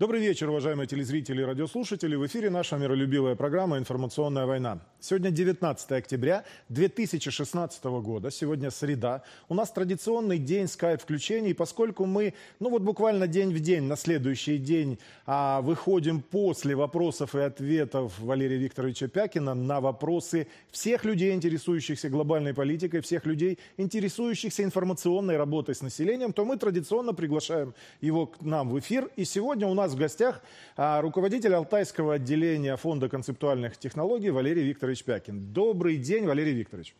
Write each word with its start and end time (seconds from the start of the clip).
Добрый 0.00 0.20
вечер, 0.20 0.48
уважаемые 0.48 0.86
телезрители 0.86 1.42
и 1.42 1.44
радиослушатели. 1.44 2.14
В 2.14 2.24
эфире 2.24 2.50
наша 2.50 2.76
миролюбивая 2.76 3.34
программа 3.34 3.78
«Информационная 3.78 4.46
война». 4.46 4.78
Сегодня 5.00 5.32
19 5.32 5.90
октября 5.90 6.44
2016 6.68 7.84
года, 7.84 8.30
сегодня 8.30 8.70
среда. 8.70 9.24
У 9.48 9.54
нас 9.54 9.72
традиционный 9.72 10.38
день 10.38 10.68
скайп-включений, 10.68 11.52
поскольку 11.52 12.06
мы, 12.06 12.34
ну 12.60 12.70
вот 12.70 12.82
буквально 12.82 13.26
день 13.26 13.52
в 13.52 13.58
день, 13.58 13.84
на 13.84 13.96
следующий 13.96 14.58
день 14.58 15.00
а, 15.26 15.62
выходим 15.62 16.20
после 16.20 16.76
вопросов 16.76 17.34
и 17.34 17.40
ответов 17.40 18.16
Валерия 18.20 18.58
Викторовича 18.58 19.08
Пякина 19.08 19.54
на 19.54 19.80
вопросы 19.80 20.46
всех 20.70 21.04
людей, 21.04 21.34
интересующихся 21.34 22.08
глобальной 22.08 22.54
политикой, 22.54 23.00
всех 23.00 23.26
людей, 23.26 23.58
интересующихся 23.76 24.62
информационной 24.62 25.36
работой 25.36 25.74
с 25.74 25.82
населением, 25.82 26.32
то 26.32 26.44
мы 26.44 26.56
традиционно 26.56 27.14
приглашаем 27.14 27.74
его 28.00 28.26
к 28.26 28.40
нам 28.42 28.70
в 28.70 28.78
эфир. 28.78 29.10
И 29.16 29.24
сегодня 29.24 29.66
у 29.66 29.74
нас 29.74 29.87
нас 29.88 29.94
в 29.94 29.98
гостях 29.98 30.42
а, 30.76 31.00
руководитель 31.00 31.54
Алтайского 31.54 32.14
отделения 32.14 32.76
Фонда 32.76 33.08
концептуальных 33.08 33.78
технологий 33.78 34.30
Валерий 34.30 34.64
Викторович 34.64 35.04
Пякин. 35.04 35.52
Добрый 35.52 35.96
день, 35.96 36.26
Валерий 36.26 36.52
Викторович. 36.52 36.94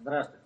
Здравствуйте. 0.00 0.42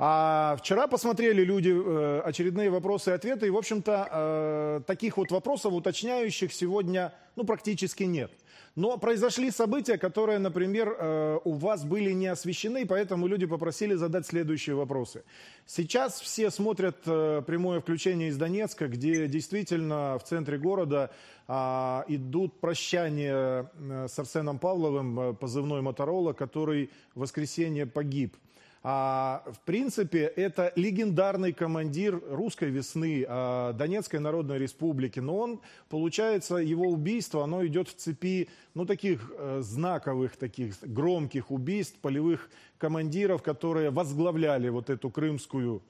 А 0.00 0.56
вчера 0.60 0.86
посмотрели 0.86 1.42
люди 1.42 1.70
э, 1.74 2.20
очередные 2.24 2.70
вопросы 2.70 3.10
и 3.10 3.14
ответы, 3.14 3.48
и, 3.48 3.50
в 3.50 3.56
общем-то, 3.56 4.08
э, 4.10 4.80
таких 4.86 5.16
вот 5.16 5.32
вопросов 5.32 5.72
уточняющих 5.72 6.52
сегодня 6.52 7.12
ну, 7.34 7.44
практически 7.44 8.04
нет. 8.04 8.30
Но 8.78 8.96
произошли 8.96 9.50
события, 9.50 9.98
которые, 9.98 10.38
например, 10.38 10.96
э, 10.96 11.40
у 11.42 11.54
вас 11.54 11.84
были 11.84 12.12
не 12.12 12.28
освещены, 12.28 12.86
поэтому 12.86 13.26
люди 13.26 13.44
попросили 13.44 13.94
задать 13.94 14.24
следующие 14.24 14.76
вопросы. 14.76 15.24
Сейчас 15.66 16.20
все 16.20 16.48
смотрят 16.52 16.96
э, 17.06 17.42
прямое 17.44 17.80
включение 17.80 18.28
из 18.28 18.36
Донецка, 18.36 18.86
где 18.86 19.26
действительно 19.26 20.16
в 20.20 20.22
центре 20.22 20.58
города 20.58 21.10
а, 21.48 22.04
идут 22.06 22.60
прощания 22.60 23.68
э, 23.80 24.06
с 24.08 24.16
Арсеном 24.16 24.60
Павловым, 24.60 25.34
позывной 25.34 25.80
Моторола, 25.80 26.32
который 26.32 26.90
в 27.16 27.20
воскресенье 27.22 27.84
погиб. 27.84 28.36
А, 28.82 29.42
в 29.46 29.60
принципе, 29.60 30.20
это 30.24 30.72
легендарный 30.76 31.52
командир 31.52 32.22
русской 32.30 32.70
весны 32.70 33.24
а, 33.28 33.72
Донецкой 33.72 34.20
Народной 34.20 34.58
Республики. 34.58 35.20
Но 35.20 35.36
он, 35.36 35.60
получается, 35.88 36.56
его 36.56 36.86
убийство, 36.86 37.44
оно 37.44 37.66
идет 37.66 37.88
в 37.88 37.94
цепи, 37.94 38.48
ну, 38.74 38.86
таких 38.86 39.32
э, 39.36 39.60
знаковых, 39.62 40.36
таких 40.36 40.76
громких 40.82 41.50
убийств 41.50 41.98
полевых 42.00 42.48
командиров, 42.78 43.42
которые 43.42 43.90
возглавляли 43.90 44.68
вот 44.68 44.90
эту 44.90 45.10
крымскую 45.10 45.82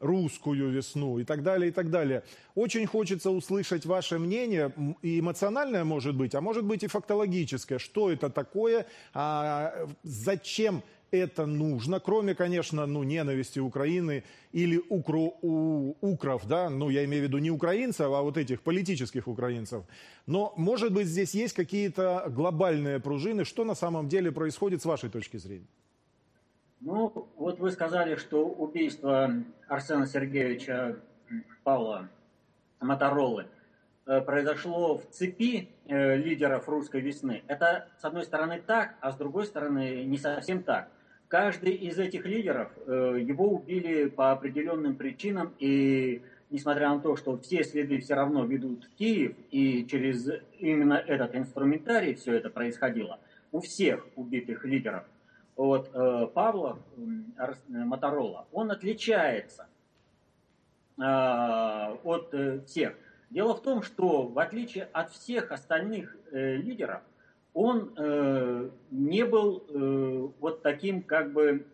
русскую 0.00 0.70
весну 0.70 1.18
и 1.18 1.24
так 1.24 1.42
далее, 1.42 1.70
и 1.70 1.72
так 1.72 1.90
далее. 1.90 2.22
Очень 2.54 2.86
хочется 2.86 3.30
услышать 3.30 3.86
ваше 3.86 4.18
мнение, 4.18 4.72
и 5.02 5.20
эмоциональное 5.20 5.84
может 5.84 6.14
быть, 6.14 6.34
а 6.34 6.40
может 6.40 6.64
быть 6.64 6.82
и 6.82 6.86
фактологическое. 6.86 7.78
Что 7.78 8.10
это 8.10 8.30
такое, 8.30 8.86
а, 9.14 9.88
зачем 10.02 10.82
это 11.10 11.46
нужно, 11.46 12.00
кроме, 12.00 12.34
конечно, 12.34 12.86
ну, 12.86 13.02
ненависти 13.02 13.58
Украины 13.58 14.24
или 14.52 14.82
укро, 14.88 15.32
у, 15.42 15.96
укров, 16.00 16.46
да, 16.46 16.68
ну, 16.70 16.88
я 16.88 17.04
имею 17.04 17.24
в 17.24 17.26
виду 17.26 17.38
не 17.38 17.50
украинцев, 17.50 18.06
а 18.06 18.22
вот 18.22 18.36
этих 18.36 18.62
политических 18.62 19.28
украинцев. 19.28 19.84
Но, 20.26 20.52
может 20.56 20.92
быть, 20.92 21.06
здесь 21.06 21.34
есть 21.34 21.54
какие-то 21.54 22.24
глобальные 22.28 23.00
пружины, 23.00 23.44
что 23.44 23.64
на 23.64 23.74
самом 23.74 24.08
деле 24.08 24.32
происходит 24.32 24.82
с 24.82 24.84
вашей 24.84 25.10
точки 25.10 25.36
зрения? 25.36 25.68
Ну, 26.80 27.28
вот 27.36 27.58
вы 27.58 27.70
сказали, 27.70 28.16
что 28.16 28.46
убийство 28.46 29.32
Арсена 29.68 30.06
Сергеевича 30.06 30.96
Павла 31.64 32.08
Моторолы 32.80 33.46
э, 34.06 34.20
произошло 34.20 34.98
в 34.98 35.08
цепи 35.10 35.68
э, 35.86 36.16
лидеров 36.16 36.68
русской 36.68 37.00
весны. 37.00 37.42
Это, 37.46 37.88
с 37.98 38.04
одной 38.04 38.24
стороны, 38.24 38.62
так, 38.64 38.96
а 39.00 39.10
с 39.10 39.16
другой 39.16 39.46
стороны, 39.46 40.04
не 40.04 40.18
совсем 40.18 40.62
так. 40.62 40.90
Каждый 41.38 41.74
из 41.74 41.98
этих 41.98 42.24
лидеров, 42.24 42.70
э, 42.86 43.18
его 43.20 43.50
убили 43.50 44.08
по 44.08 44.32
определенным 44.32 44.96
причинам, 44.96 45.52
и 45.58 46.22
несмотря 46.48 46.88
на 46.88 46.98
то, 46.98 47.14
что 47.14 47.36
все 47.36 47.62
следы 47.62 47.98
все 47.98 48.14
равно 48.14 48.46
ведут 48.46 48.84
в 48.86 48.96
Киев, 48.96 49.36
и 49.50 49.84
через 49.84 50.30
именно 50.58 50.94
этот 50.94 51.34
инструментарий 51.36 52.14
все 52.14 52.32
это 52.32 52.48
происходило, 52.48 53.20
у 53.52 53.60
всех 53.60 54.06
убитых 54.16 54.64
лидеров, 54.64 55.04
вот 55.56 55.90
э, 55.92 56.26
Павла 56.32 56.78
Моторола, 57.68 58.46
он 58.50 58.70
отличается 58.70 59.66
э, 60.98 61.02
от 61.02 62.34
всех. 62.66 62.94
Дело 63.28 63.54
в 63.54 63.60
том, 63.60 63.82
что 63.82 64.22
в 64.22 64.38
отличие 64.38 64.84
от 64.84 65.10
всех 65.10 65.52
остальных 65.52 66.16
лидеров, 66.32 67.02
он 67.56 67.90
э, 67.96 68.68
не 68.90 69.24
был 69.24 69.64
э, 69.66 70.28
вот 70.40 70.60
таким 70.60 71.00
как 71.00 71.32
бы, 71.32 71.64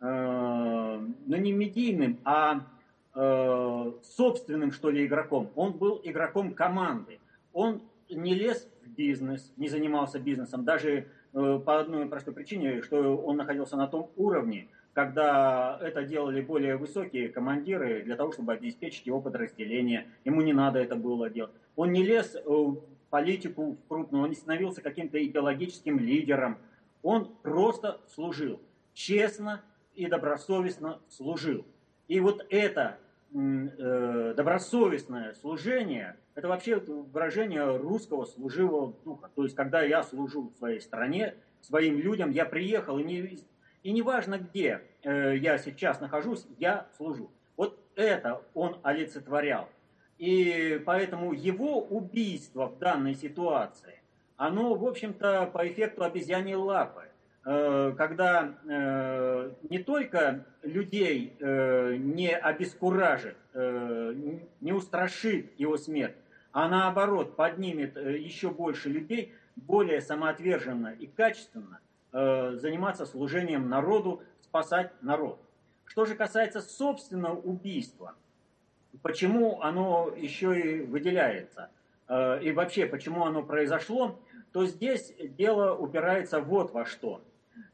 э, 0.00 1.00
ну 1.26 1.36
не 1.36 1.52
медийным, 1.52 2.18
а 2.24 2.66
э, 3.14 3.92
собственным 4.02 4.72
что 4.72 4.90
ли 4.90 5.06
игроком. 5.06 5.52
Он 5.54 5.74
был 5.74 6.00
игроком 6.02 6.52
команды. 6.52 7.20
Он 7.52 7.80
не 8.10 8.34
лез 8.34 8.68
в 8.82 8.88
бизнес, 8.90 9.52
не 9.56 9.68
занимался 9.68 10.18
бизнесом, 10.18 10.64
даже 10.64 11.06
э, 11.32 11.60
по 11.64 11.78
одной 11.78 12.06
простой 12.06 12.34
причине, 12.34 12.82
что 12.82 13.16
он 13.16 13.36
находился 13.36 13.76
на 13.76 13.86
том 13.86 14.10
уровне, 14.16 14.66
когда 14.94 15.78
это 15.80 16.02
делали 16.02 16.40
более 16.40 16.76
высокие 16.76 17.28
командиры 17.28 18.02
для 18.02 18.16
того, 18.16 18.32
чтобы 18.32 18.52
обеспечить 18.52 19.06
его 19.06 19.20
подразделение. 19.20 20.08
Ему 20.24 20.42
не 20.42 20.52
надо 20.52 20.80
это 20.80 20.96
было 20.96 21.30
делать. 21.30 21.52
Он 21.76 21.92
не 21.92 22.02
лез 22.02 22.34
э, 22.34 22.66
политику 23.14 23.78
крупную, 23.88 24.24
он 24.24 24.30
не 24.30 24.34
становился 24.34 24.82
каким-то 24.82 25.24
идеологическим 25.24 26.00
лидером. 26.00 26.58
Он 27.04 27.32
просто 27.44 28.00
служил, 28.12 28.60
честно 28.92 29.62
и 29.94 30.06
добросовестно 30.06 30.98
служил. 31.08 31.64
И 32.08 32.18
вот 32.18 32.44
это 32.50 32.98
э, 33.32 34.34
добросовестное 34.36 35.32
служение, 35.34 36.16
это 36.34 36.48
вообще 36.48 36.78
выражение 36.78 37.76
русского 37.76 38.24
служивого 38.24 38.96
духа. 39.04 39.30
То 39.32 39.44
есть, 39.44 39.54
когда 39.54 39.82
я 39.82 40.02
служу 40.02 40.52
своей 40.58 40.80
стране, 40.80 41.36
своим 41.60 42.00
людям, 42.00 42.32
я 42.32 42.44
приехал, 42.44 42.98
и 42.98 43.04
не, 43.04 43.38
и 43.84 43.92
не 43.92 44.02
важно, 44.02 44.38
где 44.38 44.82
э, 45.04 45.36
я 45.36 45.56
сейчас 45.58 46.00
нахожусь, 46.00 46.48
я 46.58 46.88
служу. 46.96 47.30
Вот 47.56 47.78
это 47.94 48.42
он 48.54 48.80
олицетворял. 48.82 49.68
И 50.18 50.80
поэтому 50.86 51.32
его 51.32 51.80
убийство 51.82 52.66
в 52.66 52.78
данной 52.78 53.14
ситуации, 53.14 54.00
оно, 54.36 54.74
в 54.74 54.86
общем-то, 54.86 55.50
по 55.52 55.66
эффекту 55.66 56.04
обезьяньей 56.04 56.56
лапы. 56.56 57.08
Э, 57.44 57.92
когда 57.96 58.54
э, 58.64 59.52
не 59.68 59.78
только 59.80 60.46
людей 60.62 61.36
э, 61.38 61.96
не 61.96 62.34
обескуражит, 62.34 63.36
не 63.54 64.72
устрашит 64.72 65.56
его 65.60 65.76
смерть, 65.76 66.16
а 66.50 66.68
наоборот 66.68 67.36
поднимет 67.36 67.96
еще 67.96 68.50
больше 68.50 68.88
людей, 68.88 69.32
более 69.54 70.00
самоотверженно 70.00 70.88
и 70.88 71.06
качественно 71.06 71.78
заниматься 72.10 73.06
служением 73.06 73.68
народу, 73.68 74.22
спасать 74.42 74.90
народ. 75.02 75.38
Что 75.84 76.04
же 76.04 76.16
касается 76.16 76.60
собственного 76.60 77.36
убийства– 77.36 78.14
почему 79.02 79.60
оно 79.62 80.12
еще 80.16 80.58
и 80.58 80.80
выделяется, 80.82 81.70
э, 82.08 82.42
и 82.42 82.52
вообще 82.52 82.86
почему 82.86 83.24
оно 83.24 83.42
произошло, 83.42 84.18
то 84.52 84.66
здесь 84.66 85.14
дело 85.18 85.74
упирается 85.74 86.40
вот 86.40 86.72
во 86.72 86.84
что. 86.84 87.22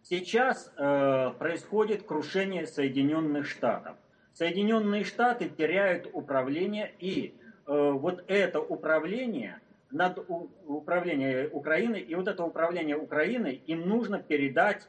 Сейчас 0.02 0.72
э, 0.76 1.30
происходит 1.38 2.02
крушение 2.04 2.66
Соединенных 2.66 3.46
Штатов. 3.46 3.96
Соединенные 4.32 5.04
Штаты 5.04 5.48
теряют 5.48 6.08
управление, 6.12 6.92
и 6.98 7.34
э, 7.66 7.90
вот 7.92 8.24
это 8.28 8.60
управление 8.60 9.60
над 9.90 10.24
управление 10.66 11.48
Украины, 11.48 11.96
и 11.96 12.14
вот 12.14 12.28
это 12.28 12.44
управление 12.44 12.96
Украиной 12.96 13.60
им 13.66 13.88
нужно 13.88 14.20
передать 14.20 14.86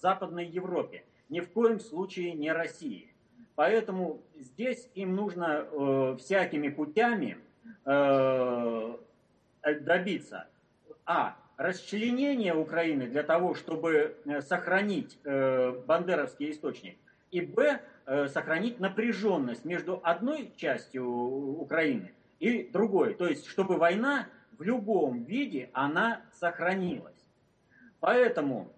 Западной 0.00 0.46
Европе. 0.46 1.02
Ни 1.28 1.40
в 1.40 1.50
коем 1.50 1.80
случае 1.80 2.34
не 2.34 2.52
России. 2.52 3.11
Поэтому 3.54 4.22
здесь 4.36 4.88
им 4.94 5.14
нужно 5.14 5.66
э, 5.70 6.16
всякими 6.18 6.68
путями 6.68 7.38
э, 7.84 8.96
добиться 9.80 10.46
а 11.04 11.36
расчленения 11.56 12.54
Украины 12.54 13.06
для 13.06 13.22
того, 13.22 13.54
чтобы 13.54 14.16
э, 14.24 14.40
сохранить 14.40 15.18
э, 15.24 15.72
бандеровский 15.86 16.50
источник, 16.50 16.96
и 17.30 17.40
б 17.40 17.80
э, 18.06 18.28
сохранить 18.28 18.80
напряженность 18.80 19.64
между 19.64 20.00
одной 20.02 20.52
частью 20.56 21.06
Украины 21.06 22.12
и 22.40 22.64
другой, 22.64 23.14
то 23.14 23.26
есть 23.26 23.46
чтобы 23.46 23.76
война 23.76 24.26
в 24.58 24.62
любом 24.62 25.24
виде 25.24 25.70
она 25.72 26.22
сохранилась. 26.32 27.12
Поэтому 28.00 28.72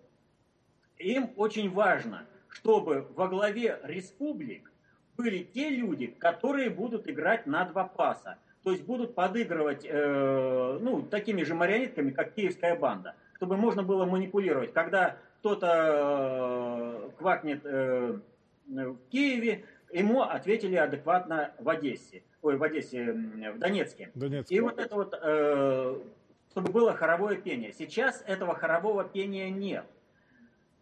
им 0.98 1.30
очень 1.36 1.70
важно 1.70 2.26
чтобы 2.54 3.06
во 3.14 3.28
главе 3.28 3.78
республик 3.82 4.72
были 5.16 5.42
те 5.42 5.68
люди, 5.68 6.06
которые 6.06 6.70
будут 6.70 7.08
играть 7.08 7.46
на 7.46 7.64
два 7.64 7.84
паса. 7.84 8.38
то 8.62 8.70
есть 8.72 8.84
будут 8.84 9.14
подыгрывать 9.14 9.84
э, 9.84 10.78
ну, 10.80 11.02
такими 11.02 11.42
же 11.42 11.54
марионетками, 11.54 12.10
как 12.10 12.32
киевская 12.32 12.76
банда, 12.76 13.14
чтобы 13.36 13.58
можно 13.58 13.82
было 13.82 14.06
манипулировать. 14.06 14.72
Когда 14.72 15.18
кто-то 15.40 17.10
э, 17.10 17.10
квакнет 17.18 17.60
э, 17.64 18.18
в 18.66 18.96
Киеве, 19.10 19.64
ему 19.92 20.22
ответили 20.22 20.76
адекватно 20.76 21.52
в 21.58 21.68
Одессе, 21.68 22.22
ой, 22.40 22.56
в 22.56 22.62
Одессе, 22.62 23.12
в 23.12 23.58
Донецке. 23.58 24.10
Донецке. 24.14 24.54
И 24.54 24.60
вот 24.60 24.78
это 24.78 24.94
вот, 24.94 25.14
э, 25.20 25.98
чтобы 26.50 26.72
было 26.72 26.94
хоровое 26.94 27.36
пение. 27.36 27.72
Сейчас 27.72 28.24
этого 28.26 28.54
хорового 28.54 29.04
пения 29.04 29.50
нет. 29.50 29.84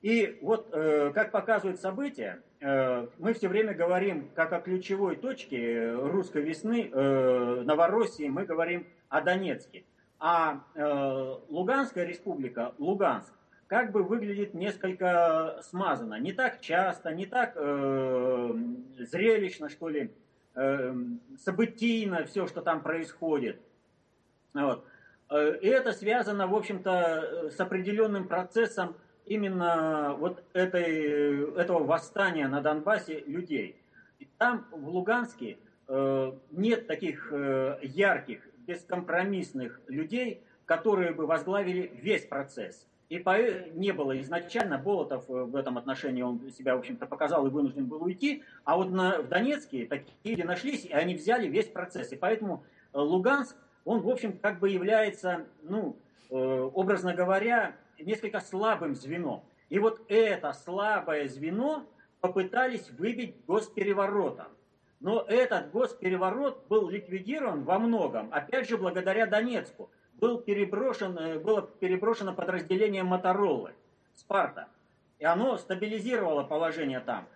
И 0.02 0.38
вот, 0.42 0.68
э, 0.72 1.12
как 1.14 1.30
показывают 1.30 1.80
события, 1.80 2.42
э, 2.60 3.06
мы 3.18 3.32
все 3.34 3.46
время 3.46 3.72
говорим, 3.72 4.30
как 4.34 4.52
о 4.52 4.60
ключевой 4.60 5.14
точке 5.14 5.92
русской 5.92 6.42
весны, 6.42 6.90
э, 6.92 7.62
Новороссии, 7.64 8.28
мы 8.28 8.44
говорим 8.44 8.88
о 9.08 9.20
Донецке. 9.20 9.84
А 10.18 10.64
Луганская 11.48 12.04
республика, 12.04 12.74
Луганск, 12.78 13.32
как 13.66 13.90
бы 13.90 14.04
выглядит 14.04 14.54
несколько 14.54 15.58
смазанно. 15.62 16.20
Не 16.20 16.32
так 16.32 16.60
часто, 16.60 17.12
не 17.12 17.26
так 17.26 17.56
зрелищно, 17.56 19.68
что 19.68 19.88
ли, 19.88 20.12
событийно 20.54 22.22
все, 22.22 22.46
что 22.46 22.62
там 22.62 22.82
происходит. 22.82 23.60
Вот. 24.54 24.84
И 25.32 25.66
это 25.66 25.92
связано, 25.92 26.46
в 26.46 26.54
общем-то, 26.54 27.50
с 27.50 27.58
определенным 27.58 28.28
процессом 28.28 28.94
именно 29.26 30.14
вот 30.18 30.42
этой, 30.52 31.54
этого 31.56 31.84
восстания 31.84 32.48
на 32.48 32.60
Донбассе 32.60 33.20
людей. 33.26 33.76
И 34.18 34.28
там, 34.38 34.66
в 34.70 34.88
Луганске, 34.88 35.58
э, 35.88 36.32
нет 36.50 36.86
таких 36.86 37.32
э, 37.32 37.78
ярких, 37.82 38.46
бескомпромиссных 38.66 39.80
людей, 39.88 40.42
которые 40.64 41.12
бы 41.12 41.26
возглавили 41.26 41.90
весь 42.00 42.24
процесс. 42.24 42.86
И 43.08 43.18
по, 43.18 43.36
не 43.74 43.92
было 43.92 44.18
изначально, 44.20 44.78
Болотов 44.78 45.28
э, 45.28 45.32
в 45.32 45.56
этом 45.56 45.78
отношении, 45.78 46.22
он 46.22 46.40
себя, 46.50 46.76
в 46.76 46.80
общем-то, 46.80 47.06
показал 47.06 47.46
и 47.46 47.50
вынужден 47.50 47.86
был 47.86 48.02
уйти, 48.02 48.42
а 48.64 48.76
вот 48.76 48.90
на, 48.90 49.22
в 49.22 49.28
Донецке 49.28 49.86
такие 49.86 50.14
люди 50.24 50.42
нашлись, 50.42 50.84
и 50.84 50.92
они 50.92 51.14
взяли 51.14 51.48
весь 51.48 51.68
процесс. 51.68 52.12
И 52.12 52.16
поэтому 52.16 52.64
Луганск, 52.92 53.56
он, 53.84 54.00
в 54.00 54.08
общем, 54.08 54.38
как 54.38 54.60
бы 54.60 54.70
является, 54.70 55.46
ну, 55.62 55.96
образно 56.30 57.14
говоря, 57.14 57.74
несколько 58.04 58.40
слабым 58.40 58.94
звеном. 58.94 59.44
И 59.68 59.78
вот 59.78 60.00
это 60.08 60.52
слабое 60.52 61.28
звено 61.28 61.86
попытались 62.20 62.90
выбить 62.90 63.34
госпереворотом. 63.46 64.46
Но 65.00 65.22
этот 65.28 65.72
госпереворот 65.72 66.66
был 66.68 66.88
ликвидирован 66.88 67.64
во 67.64 67.78
многом, 67.78 68.28
опять 68.32 68.68
же, 68.68 68.78
благодаря 68.78 69.26
Донецку. 69.26 69.90
Был 70.14 70.38
переброшен, 70.38 71.18
э, 71.18 71.38
было 71.40 71.62
переброшено 71.62 72.32
подразделение 72.32 73.02
Моторолы, 73.02 73.72
Спарта. 74.14 74.68
И 75.18 75.24
оно 75.24 75.56
стабилизировало 75.56 76.44
положение 76.44 77.00
там. 77.00 77.26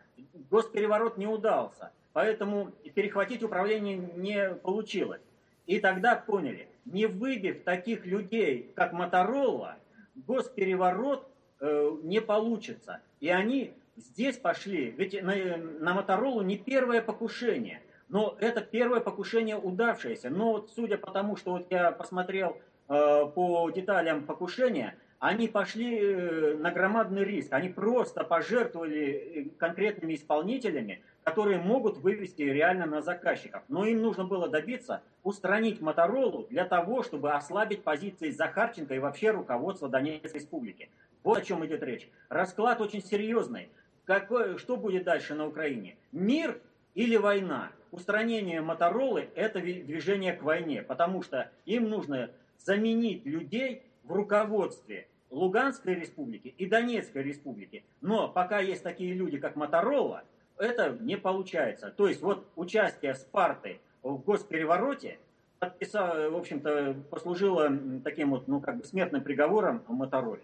Госпереворот 0.51 1.17
не 1.17 1.27
удался, 1.27 1.91
поэтому 2.13 2.71
перехватить 2.95 3.43
управление 3.43 3.97
не 3.97 4.55
получилось. 4.55 5.23
И 5.67 5.81
тогда 5.81 6.15
поняли, 6.15 6.69
не 6.85 7.07
выбив 7.07 7.65
таких 7.65 8.07
людей, 8.07 8.73
как 8.77 8.93
Моторола, 8.93 9.77
госпереворот 10.17 11.29
э, 11.61 11.91
не 12.03 12.21
получится. 12.21 13.01
И 13.21 13.29
они 13.29 13.75
здесь 13.97 14.37
пошли, 14.37 14.91
ведь 14.91 15.21
на, 15.23 15.57
на 15.57 15.95
Моторолу 15.95 16.43
не 16.43 16.59
первое 16.59 17.01
покушение, 17.03 17.83
но 18.09 18.37
это 18.41 18.61
первое 18.61 19.01
покушение 19.01 19.57
удавшееся. 19.57 20.31
Но 20.31 20.53
вот 20.53 20.71
судя 20.75 20.99
по 20.99 21.11
тому, 21.11 21.37
что 21.37 21.53
вот 21.53 21.67
я 21.71 21.93
посмотрел 21.93 22.59
по 22.89 23.71
деталям 23.71 24.25
покушения, 24.25 24.97
они 25.19 25.49
пошли 25.49 25.99
э, 25.99 26.57
на 26.59 26.71
громадный 26.71 27.25
риск. 27.25 27.53
Они 27.53 27.69
просто 27.69 28.23
пожертвовали 28.23 29.07
э, 29.07 29.45
конкретными 29.59 30.15
исполнителями, 30.15 31.03
которые 31.25 31.59
могут 31.59 31.99
вывести 31.99 32.43
реально 32.43 32.87
на 32.87 33.01
заказчиков. 33.01 33.63
Но 33.69 33.87
им 33.87 34.03
нужно 34.03 34.25
было 34.25 34.49
добиться 34.49 35.03
устранить 35.23 35.81
Моторолу 35.81 36.47
для 36.51 36.67
того, 36.67 37.03
чтобы 37.03 37.33
ослабить 37.33 37.83
позиции 37.83 38.31
Захарченко 38.31 38.95
и 38.95 38.99
вообще 38.99 39.31
руководства 39.31 39.89
Донецкой 39.89 40.33
республики. 40.35 40.91
Вот 41.23 41.39
о 41.39 41.43
чем 41.43 41.65
идет 41.65 41.83
речь. 41.83 42.09
Расклад 42.29 42.81
очень 42.81 43.03
серьезный. 43.03 43.71
Какой, 44.05 44.59
что 44.59 44.77
будет 44.77 45.05
дальше 45.05 45.35
на 45.35 45.47
Украине? 45.47 45.97
Мир 46.13 46.61
или 46.95 47.17
война? 47.17 47.73
Устранение 47.91 48.61
Моторолы– 48.61 49.31
это 49.35 49.61
движение 49.61 50.35
к 50.35 50.43
войне, 50.43 50.83
потому 50.83 51.23
что 51.23 51.51
им 51.65 51.89
нужно 51.89 52.31
заменить 52.59 53.25
людей 53.27 53.83
в 54.05 54.13
руководстве 54.13 55.09
Луганской 55.31 55.95
республики 55.95 56.55
и 56.57 56.67
Донецкой 56.67 57.23
республики. 57.23 57.85
Но 58.01 58.29
пока 58.29 58.61
есть 58.61 58.83
такие 58.83 59.15
люди, 59.15 59.39
как 59.39 59.57
Моторола– 59.57 60.25
это 60.59 60.97
не 61.01 61.17
получается. 61.17 61.91
То 61.91 62.09
есть 62.09 62.23
вот 62.23 62.47
участие 62.57 63.15
Спарты 63.15 63.81
в 64.03 64.19
госперевороте 64.19 65.19
подписал, 65.59 66.31
в 66.31 66.37
общем-то, 66.37 66.97
послужило 67.11 67.71
таким 68.05 68.31
вот, 68.31 68.49
ну, 68.49 68.61
как 68.61 68.79
бы 68.79 68.85
смертным 68.85 69.23
приговором 69.23 69.83
Мотороле. 69.89 70.43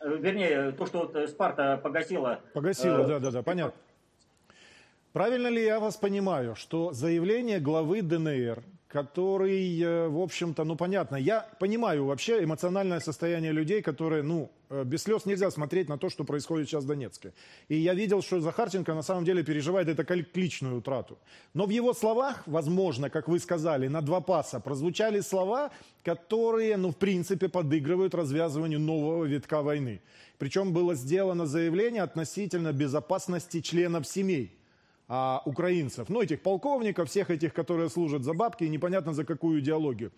Э, 0.00 0.16
вернее, 0.16 0.72
то, 0.72 0.86
что 0.86 1.06
вот 1.06 1.30
Спарта 1.30 1.78
погасила... 1.82 2.40
Погасила, 2.52 3.04
э, 3.04 3.06
да, 3.06 3.18
да, 3.18 3.30
да, 3.30 3.42
понятно. 3.42 3.78
Правильно 5.12 5.48
ли 5.48 5.62
я 5.62 5.78
вас 5.80 5.96
понимаю, 5.96 6.54
что 6.54 6.92
заявление 6.92 7.60
главы 7.60 8.02
ДНР 8.02 8.62
который, 8.94 9.80
э, 9.80 10.08
в 10.08 10.20
общем-то, 10.20 10.64
ну 10.64 10.76
понятно, 10.76 11.16
я 11.16 11.48
понимаю 11.58 12.04
вообще 12.04 12.44
эмоциональное 12.44 13.00
состояние 13.00 13.52
людей, 13.52 13.82
которые, 13.82 14.22
ну, 14.22 14.50
э, 14.70 14.84
без 14.84 15.02
слез 15.02 15.26
нельзя 15.26 15.50
смотреть 15.50 15.88
на 15.88 15.98
то, 15.98 16.08
что 16.08 16.24
происходит 16.24 16.68
сейчас 16.68 16.84
в 16.84 16.86
Донецке. 16.86 17.32
И 17.68 17.74
я 17.74 17.94
видел, 17.94 18.22
что 18.22 18.40
Захарченко 18.40 18.94
на 18.94 19.02
самом 19.02 19.24
деле 19.24 19.42
переживает 19.42 19.88
это 19.88 20.04
как 20.04 20.36
личную 20.36 20.76
утрату. 20.76 21.18
Но 21.54 21.66
в 21.66 21.70
его 21.70 21.92
словах, 21.92 22.46
возможно, 22.46 23.10
как 23.10 23.28
вы 23.28 23.40
сказали, 23.40 23.88
на 23.88 24.00
два 24.00 24.20
паса 24.20 24.60
прозвучали 24.60 25.22
слова, 25.22 25.70
которые, 26.04 26.76
ну, 26.76 26.90
в 26.90 26.96
принципе, 26.96 27.48
подыгрывают 27.48 28.14
развязыванию 28.14 28.78
нового 28.78 29.24
витка 29.24 29.62
войны. 29.62 30.00
Причем 30.38 30.72
было 30.72 30.94
сделано 30.94 31.46
заявление 31.46 32.02
относительно 32.02 32.72
безопасности 32.72 33.60
членов 33.60 34.06
семей 34.06 34.52
а, 35.08 35.42
украинцев, 35.44 36.08
ну, 36.08 36.22
этих 36.22 36.40
полковников, 36.40 37.08
всех 37.08 37.30
этих, 37.30 37.52
которые 37.52 37.90
служат 37.90 38.22
за 38.22 38.32
бабки, 38.32 38.64
непонятно 38.64 39.12
за 39.12 39.24
какую 39.24 39.60
идеологию. 39.60 40.12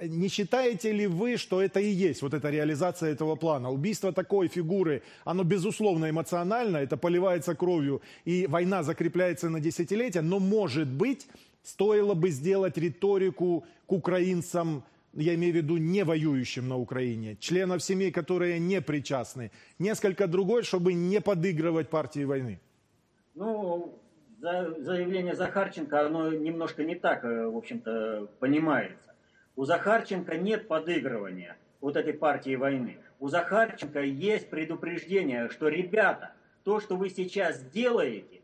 Не 0.00 0.28
считаете 0.28 0.92
ли 0.92 1.06
вы, 1.06 1.36
что 1.36 1.62
это 1.62 1.78
и 1.78 1.88
есть 1.88 2.22
вот 2.22 2.34
эта 2.34 2.50
реализация 2.50 3.12
этого 3.12 3.36
плана? 3.36 3.70
Убийство 3.70 4.12
такой 4.12 4.48
фигуры, 4.48 5.02
оно 5.24 5.44
безусловно 5.44 6.10
эмоционально, 6.10 6.78
это 6.78 6.96
поливается 6.96 7.54
кровью, 7.54 8.02
и 8.24 8.46
война 8.48 8.82
закрепляется 8.82 9.48
на 9.48 9.60
десятилетия, 9.60 10.22
но, 10.22 10.40
может 10.40 10.88
быть, 10.88 11.28
стоило 11.62 12.14
бы 12.14 12.30
сделать 12.30 12.76
риторику 12.78 13.64
к 13.86 13.92
украинцам, 13.92 14.82
я 15.12 15.34
имею 15.34 15.52
в 15.52 15.56
виду 15.56 15.76
не 15.76 16.04
воюющим 16.04 16.68
на 16.68 16.76
Украине, 16.76 17.36
членов 17.38 17.80
семей, 17.80 18.10
которые 18.10 18.58
не 18.58 18.80
причастны, 18.80 19.52
несколько 19.78 20.26
другой, 20.26 20.64
чтобы 20.64 20.94
не 20.94 21.20
подыгрывать 21.20 21.88
партии 21.90 22.24
войны? 22.24 22.58
Ну, 23.34 23.98
заявление 24.38 25.34
Захарченко, 25.34 26.06
оно 26.06 26.32
немножко 26.32 26.84
не 26.84 26.94
так, 26.94 27.24
э, 27.24 27.46
в 27.46 27.56
общем-то, 27.56 28.28
понимается. 28.38 29.14
У 29.56 29.64
Захарченко 29.64 30.36
нет 30.36 30.68
подыгрывания 30.68 31.56
вот 31.80 31.96
этой 31.96 32.12
партии 32.12 32.56
войны. 32.56 32.98
У 33.18 33.28
Захарченко 33.28 34.00
есть 34.00 34.50
предупреждение, 34.50 35.48
что, 35.48 35.68
ребята, 35.68 36.32
то, 36.64 36.80
что 36.80 36.96
вы 36.96 37.08
сейчас 37.08 37.62
делаете, 37.70 38.42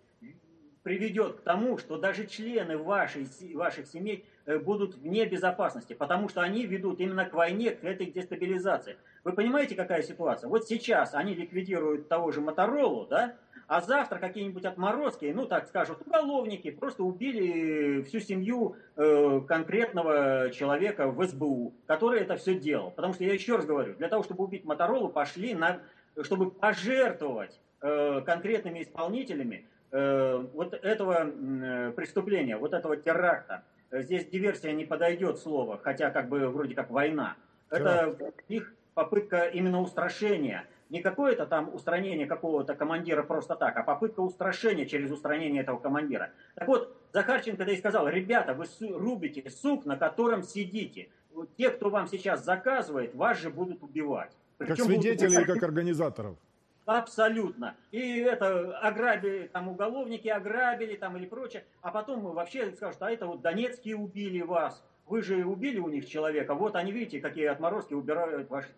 приведет 0.83 1.37
к 1.37 1.41
тому, 1.43 1.79
что 1.79 1.97
даже 1.97 2.27
члены 2.27 2.77
вашей, 2.77 3.27
ваших 3.55 3.87
семей 3.87 4.25
э, 4.47 4.59
будут 4.59 4.97
вне 4.97 5.27
безопасности, 5.27 5.93
потому 5.93 6.29
что 6.29 6.41
они 6.41 6.67
ведут 6.67 7.01
именно 7.01 7.25
к 7.25 7.35
войне, 7.35 7.71
к 7.71 7.85
этой 7.85 8.07
дестабилизации. 8.07 8.97
Вы 9.23 9.33
понимаете, 9.33 9.77
какая 9.77 10.03
ситуация? 10.03 10.49
Вот 10.49 10.67
сейчас 10.67 11.15
они 11.15 11.35
ликвидируют 11.35 12.09
того 12.09 12.33
же 12.33 12.41
Моторолу, 12.41 13.07
да, 13.07 13.37
а 13.73 13.81
завтра 13.81 14.19
какие-нибудь 14.19 14.67
отморозки, 14.67 15.33
ну 15.35 15.47
так 15.47 15.67
скажут, 15.67 16.03
уголовники, 16.07 16.71
просто 16.71 17.05
убили 17.05 18.03
всю 18.03 18.21
семью 18.21 18.77
э, 18.97 19.41
конкретного 19.49 20.51
человека 20.51 21.09
в 21.09 21.27
СБУ, 21.27 21.73
который 21.87 22.21
это 22.21 22.37
все 22.37 22.55
делал. 22.55 22.91
Потому 22.91 23.15
что 23.15 23.25
я 23.25 23.33
еще 23.33 23.57
раз 23.57 23.65
говорю, 23.65 23.95
для 23.95 24.09
того, 24.09 24.25
чтобы 24.25 24.45
убить 24.45 24.67
Моторолу, 24.67 25.09
пошли 25.09 25.55
на, 25.55 25.81
чтобы 26.21 26.51
пожертвовать 26.51 27.59
э, 27.81 28.21
конкретными 28.27 28.83
исполнителями 28.83 29.65
э, 29.91 30.47
вот 30.53 30.75
этого 30.75 31.25
э, 31.25 31.93
преступления, 31.97 32.59
вот 32.59 32.75
этого 32.75 32.99
теракта. 32.99 33.63
Здесь 33.91 34.27
диверсия 34.27 34.73
не 34.73 34.85
подойдет 34.85 35.39
слово, 35.39 35.81
хотя 35.83 36.11
как 36.11 36.29
бы 36.29 36.47
вроде 36.49 36.75
как 36.75 36.91
война. 36.91 37.37
Это 37.71 38.15
их 38.49 38.75
попытка 38.95 39.47
именно 39.47 39.81
устрашения 39.81 40.67
не 40.93 41.01
какое-то 41.01 41.47
там 41.47 41.75
устранение 41.75 42.27
какого-то 42.27 42.75
командира 42.75 43.23
просто 43.23 43.57
так, 43.57 43.77
а 43.79 43.83
попытка 43.83 44.21
устрашения 44.21 44.85
через 44.85 45.11
устранение 45.11 45.63
этого 45.63 45.79
командира. 45.79 46.31
Так 46.55 46.69
вот, 46.69 46.95
Захарченко 47.13 47.65
да 47.65 47.73
и 47.73 47.79
сказал, 47.79 48.09
ребята, 48.09 48.53
вы 48.53 48.67
рубите 48.81 49.49
сук, 49.49 49.87
на 49.87 49.97
котором 49.97 50.43
сидите. 50.43 51.09
Те, 51.57 51.71
кто 51.71 51.89
вам 51.89 52.07
сейчас 52.07 52.45
заказывает, 52.45 53.15
вас 53.15 53.39
же 53.39 53.49
будут 53.49 53.83
убивать. 53.83 54.37
Причем 54.59 54.77
как 54.77 54.85
свидетелей 54.85 55.37
будут... 55.37 55.49
и 55.49 55.53
как 55.55 55.63
организаторов. 55.63 56.37
Абсолютно. 56.85 57.75
И 57.91 58.19
это 58.19 58.77
ограбили, 58.79 59.49
там 59.53 59.69
уголовники 59.69 60.29
ограбили 60.29 60.97
там 60.97 61.17
или 61.17 61.27
прочее, 61.27 61.65
а 61.81 61.91
потом 61.91 62.21
вообще 62.21 62.71
скажут, 62.73 63.01
а 63.03 63.11
это 63.11 63.27
вот 63.27 63.41
донецкие 63.41 63.97
убили 63.97 64.43
вас, 64.43 64.85
вы 65.07 65.23
же 65.23 65.45
убили 65.45 65.79
у 65.79 65.89
них 65.89 66.07
человека, 66.07 66.55
вот 66.55 66.75
они, 66.75 66.93
видите, 66.93 67.21
какие 67.21 67.47
отморозки 67.47 67.95
убирают 67.95 68.51
ваши. 68.51 68.69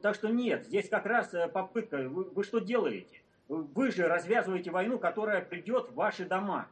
Так 0.00 0.14
что 0.14 0.28
нет, 0.28 0.66
здесь 0.66 0.88
как 0.88 1.06
раз 1.06 1.34
э, 1.34 1.48
попытка, 1.48 2.08
вы, 2.08 2.24
вы 2.24 2.44
что 2.44 2.60
делаете? 2.60 3.20
Вы 3.48 3.90
же 3.90 4.06
развязываете 4.06 4.70
войну, 4.70 4.98
которая 4.98 5.42
придет 5.42 5.90
в 5.90 5.94
ваши 5.94 6.24
дома. 6.24 6.68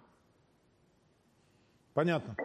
Понятно. 1.95 2.37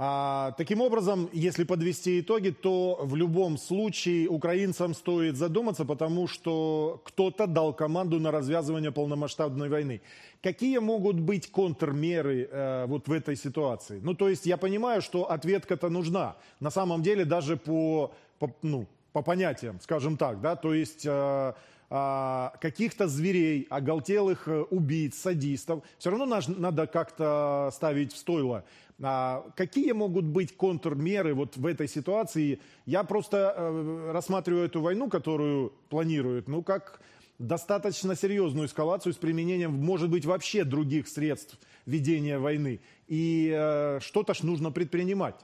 А, 0.00 0.52
таким 0.52 0.80
образом, 0.80 1.28
если 1.32 1.64
подвести 1.64 2.20
итоги, 2.20 2.50
то 2.50 3.00
в 3.02 3.16
любом 3.16 3.58
случае 3.58 4.28
украинцам 4.28 4.94
стоит 4.94 5.36
задуматься, 5.36 5.84
потому 5.84 6.28
что 6.28 7.02
кто-то 7.04 7.48
дал 7.48 7.74
команду 7.74 8.20
на 8.20 8.30
развязывание 8.30 8.92
полномасштабной 8.92 9.68
войны. 9.68 10.00
Какие 10.40 10.78
могут 10.78 11.18
быть 11.18 11.50
контрмеры 11.50 12.48
э, 12.48 12.86
вот 12.86 13.08
в 13.08 13.12
этой 13.12 13.34
ситуации? 13.34 13.98
Ну, 14.00 14.14
то 14.14 14.28
есть 14.28 14.46
я 14.46 14.56
понимаю, 14.56 15.02
что 15.02 15.28
ответка-то 15.28 15.88
нужна. 15.88 16.36
На 16.60 16.70
самом 16.70 17.02
деле 17.02 17.24
даже 17.24 17.56
по, 17.56 18.12
по, 18.38 18.54
ну, 18.62 18.86
по 19.12 19.22
понятиям, 19.22 19.80
скажем 19.80 20.16
так, 20.16 20.40
да, 20.40 20.56
то 20.56 20.74
есть... 20.74 21.04
Э, 21.06 21.54
а, 21.90 22.52
каких-то 22.60 23.08
зверей, 23.08 23.66
оголтелых 23.70 24.46
э, 24.46 24.60
убийц, 24.60 25.16
садистов, 25.16 25.82
все 25.96 26.10
равно 26.10 26.38
надо 26.48 26.86
как-то 26.86 27.70
ставить 27.72 28.12
в 28.12 28.18
стойло. 28.18 28.64
А 29.00 29.46
какие 29.56 29.92
могут 29.92 30.26
быть 30.26 30.54
контрмеры 30.54 31.32
вот 31.32 31.56
в 31.56 31.64
этой 31.64 31.88
ситуации? 31.88 32.60
Я 32.84 33.04
просто 33.04 33.54
э, 33.56 34.10
рассматриваю 34.12 34.66
эту 34.66 34.82
войну, 34.82 35.08
которую 35.08 35.72
планируют, 35.88 36.46
ну, 36.46 36.62
как 36.62 37.00
достаточно 37.38 38.14
серьезную 38.14 38.66
эскалацию 38.66 39.14
с 39.14 39.16
применением, 39.16 39.72
может 39.72 40.10
быть, 40.10 40.26
вообще 40.26 40.64
других 40.64 41.08
средств 41.08 41.58
ведения 41.86 42.38
войны. 42.38 42.80
И 43.06 43.50
э, 43.56 44.00
что-то 44.02 44.34
ж 44.34 44.42
нужно 44.42 44.70
предпринимать. 44.70 45.36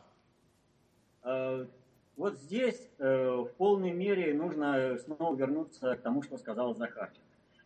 Вот 2.17 2.39
здесь 2.39 2.91
э, 2.99 3.29
в 3.29 3.51
полной 3.57 3.91
мере 3.91 4.35
нужно 4.35 4.97
снова 4.99 5.35
вернуться 5.35 5.97
к 5.97 6.03
тому, 6.03 6.23
что 6.23 6.39
сказал 6.39 6.75
Захарченко. 6.75 7.21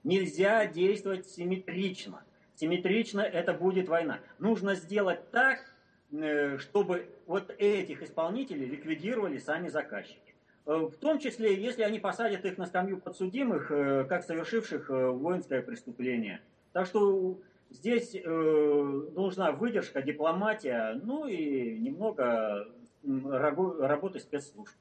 Нельзя 0.04 0.66
действовать 0.66 1.28
симметрично. 1.28 2.22
Симметрично 2.54 3.20
это 3.20 3.52
будет 3.52 3.88
война. 3.88 4.20
Нужно 4.38 4.74
сделать 4.74 5.30
так, 5.30 5.58
э, 6.12 6.56
чтобы 6.58 7.08
вот 7.26 7.54
этих 7.58 8.02
исполнителей 8.02 8.64
ликвидировали 8.64 9.36
сами 9.36 9.68
заказчики. 9.68 10.34
Э, 10.64 10.88
в 10.90 10.96
том 10.96 11.18
числе, 11.18 11.54
если 11.54 11.82
они 11.82 11.98
посадят 11.98 12.46
их 12.46 12.56
на 12.56 12.64
скамью 12.64 13.00
подсудимых, 13.00 13.70
э, 13.70 14.04
как 14.08 14.24
совершивших 14.24 14.88
э, 14.90 15.10
воинское 15.10 15.60
преступление. 15.60 16.40
Так 16.72 16.86
что 16.86 17.38
здесь 17.68 18.14
э, 18.14 19.02
нужна 19.14 19.52
выдержка, 19.52 20.00
дипломатия, 20.00 20.98
ну 21.02 21.26
и 21.26 21.78
немного 21.78 22.66
работы 23.08 24.20
спецслужб. 24.20 24.74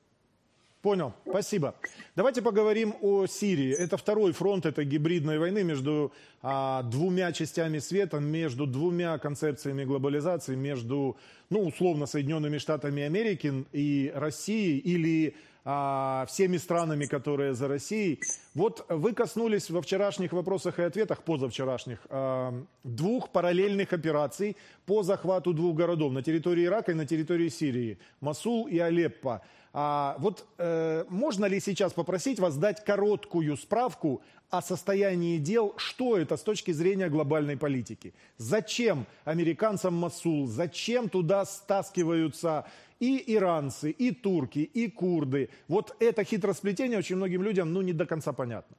Понял, 0.82 1.14
спасибо. 1.28 1.76
Давайте 2.16 2.42
поговорим 2.42 2.96
о 3.02 3.26
Сирии. 3.26 3.74
Это 3.74 3.98
второй 3.98 4.32
фронт 4.32 4.66
этой 4.66 4.86
гибридной 4.86 5.40
войны 5.40 5.64
между 5.64 6.14
а, 6.42 6.84
двумя 6.84 7.32
частями 7.32 7.80
света, 7.80 8.20
между 8.20 8.68
двумя 8.68 9.18
концепциями 9.18 9.86
глобализации, 9.86 10.56
между, 10.56 11.18
ну, 11.50 11.62
условно, 11.62 12.06
Соединенными 12.06 12.60
Штатами 12.60 13.02
Америки 13.02 13.66
и 13.74 14.12
Россией 14.16 14.78
или 14.78 15.36
а, 15.70 16.26
всеми 16.28 16.56
странами, 16.56 17.08
которые 17.08 17.54
за 17.54 17.68
Россией. 17.68 18.22
Вот 18.56 18.86
вы 18.88 19.12
коснулись 19.12 19.70
во 19.70 19.82
вчерашних 19.82 20.32
вопросах 20.32 20.80
и 20.80 20.84
ответах, 20.84 21.24
позавчерашних, 21.24 22.00
а, 22.10 22.54
двух 22.86 23.32
параллельных 23.32 23.92
операций 23.92 24.56
по 24.86 25.04
захвату 25.04 25.54
двух 25.54 25.76
городов 25.76 26.14
на 26.14 26.24
территории 26.24 26.64
Ирака 26.64 26.94
и 26.94 26.96
на 26.96 27.06
территории 27.06 27.50
Сирии, 27.50 28.00
Масул 28.22 28.66
и 28.68 28.80
Алеппо. 28.80 29.42
А 29.74 30.16
вот 30.20 30.48
э, 30.58 31.06
можно 31.10 31.46
ли 31.46 31.60
сейчас 31.60 31.94
попросить 31.94 32.40
вас 32.40 32.58
дать 32.58 32.84
короткую 32.84 33.56
справку 33.58 34.24
о 34.50 34.62
состоянии 34.62 35.38
дел, 35.38 35.74
что 35.78 36.18
это 36.18 36.38
с 36.38 36.42
точки 36.42 36.72
зрения 36.72 37.10
глобальной 37.10 37.58
политики? 37.58 38.16
Зачем 38.38 39.06
американцам 39.24 39.94
Масул? 39.94 40.48
Зачем 40.48 41.10
туда 41.10 41.46
стаскиваются 41.46 42.66
и 43.00 43.36
иранцы, 43.36 43.92
и 43.92 44.12
турки, 44.12 44.60
и 44.60 44.90
курды? 44.90 45.50
Вот 45.68 45.96
это 46.00 46.24
хитросплетение 46.24 47.00
очень 47.00 47.16
многим 47.16 47.44
людям 47.44 47.74
ну, 47.74 47.82
не 47.82 47.94
до 47.94 48.06
конца 48.06 48.34
понятно. 48.34 48.76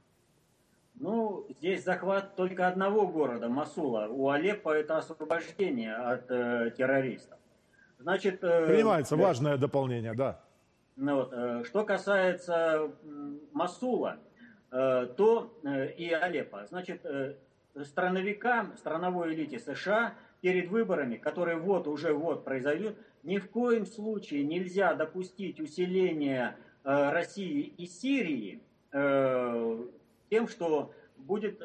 Ну, 1.01 1.47
здесь 1.59 1.85
захват 1.85 2.35
только 2.35 2.67
одного 2.67 3.07
города, 3.07 3.49
Масула. 3.49 4.09
У 4.11 4.31
Алеппо 4.31 4.71
это 4.71 4.99
освобождение 4.99 5.95
от 5.95 6.31
э, 6.31 6.73
террористов. 6.77 7.39
Значит, 8.01 8.43
э, 8.43 8.67
Принимается, 8.67 9.15
э, 9.15 9.19
важное 9.19 9.57
дополнение, 9.57 10.15
да. 10.15 10.41
Ну, 10.97 11.15
вот, 11.15 11.33
э, 11.33 11.63
что 11.65 11.85
касается 11.85 12.91
Масула, 13.53 14.19
э, 14.73 15.07
то 15.17 15.57
э, 15.63 15.93
и 15.93 16.13
Алеппо, 16.13 16.67
значит, 16.67 17.07
страновикам, 17.85 18.77
страновой 18.77 19.35
элите 19.35 19.61
США 19.61 20.15
перед 20.41 20.69
выборами, 20.69 21.17
которые 21.17 21.59
вот 21.59 21.87
уже 21.87 22.13
вот 22.13 22.45
произойдут, 22.45 22.97
ни 23.23 23.39
в 23.39 23.49
коем 23.51 23.87
случае 23.87 24.45
нельзя 24.45 24.95
допустить 24.95 25.61
усиления 25.61 26.57
России 26.85 27.73
и 27.77 27.87
Сирии 27.87 28.61
тем, 28.93 30.49
что 30.49 30.93
будет 31.17 31.61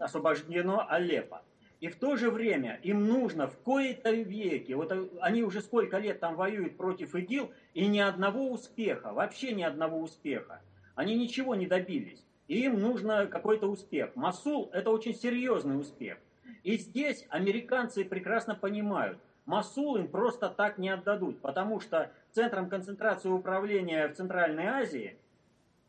освобождено 0.00 0.86
Алеппо. 0.88 1.42
И 1.80 1.86
в 1.86 1.96
то 1.96 2.16
же 2.16 2.30
время 2.30 2.80
им 2.82 3.06
нужно 3.06 3.46
в 3.46 3.56
кои-то 3.58 4.10
веке, 4.10 4.74
вот 4.74 4.92
они 5.20 5.44
уже 5.44 5.60
сколько 5.60 5.98
лет 5.98 6.18
там 6.18 6.34
воюют 6.34 6.76
против 6.76 7.14
ИГИЛ, 7.14 7.52
и 7.74 7.86
ни 7.86 8.00
одного 8.00 8.50
успеха, 8.50 9.12
вообще 9.12 9.52
ни 9.52 9.62
одного 9.62 10.00
успеха. 10.00 10.60
Они 10.96 11.14
ничего 11.14 11.54
не 11.54 11.68
добились. 11.68 12.24
И 12.48 12.64
им 12.64 12.80
нужно 12.80 13.26
какой-то 13.26 13.68
успех. 13.68 14.16
Масул– 14.16 14.70
это 14.72 14.90
очень 14.90 15.14
серьезный 15.14 15.78
успех. 15.78 16.18
И 16.64 16.76
здесь 16.78 17.26
американцы 17.28 18.04
прекрасно 18.04 18.56
понимают, 18.56 19.20
Масул 19.48 19.96
им 19.96 20.06
просто 20.06 20.48
так 20.48 20.78
не 20.78 20.90
отдадут, 20.90 21.40
потому 21.40 21.80
что 21.80 22.12
центром 22.30 22.68
концентрации 22.68 23.28
управления 23.28 24.06
в 24.06 24.14
Центральной 24.14 24.66
Азии 24.66 25.18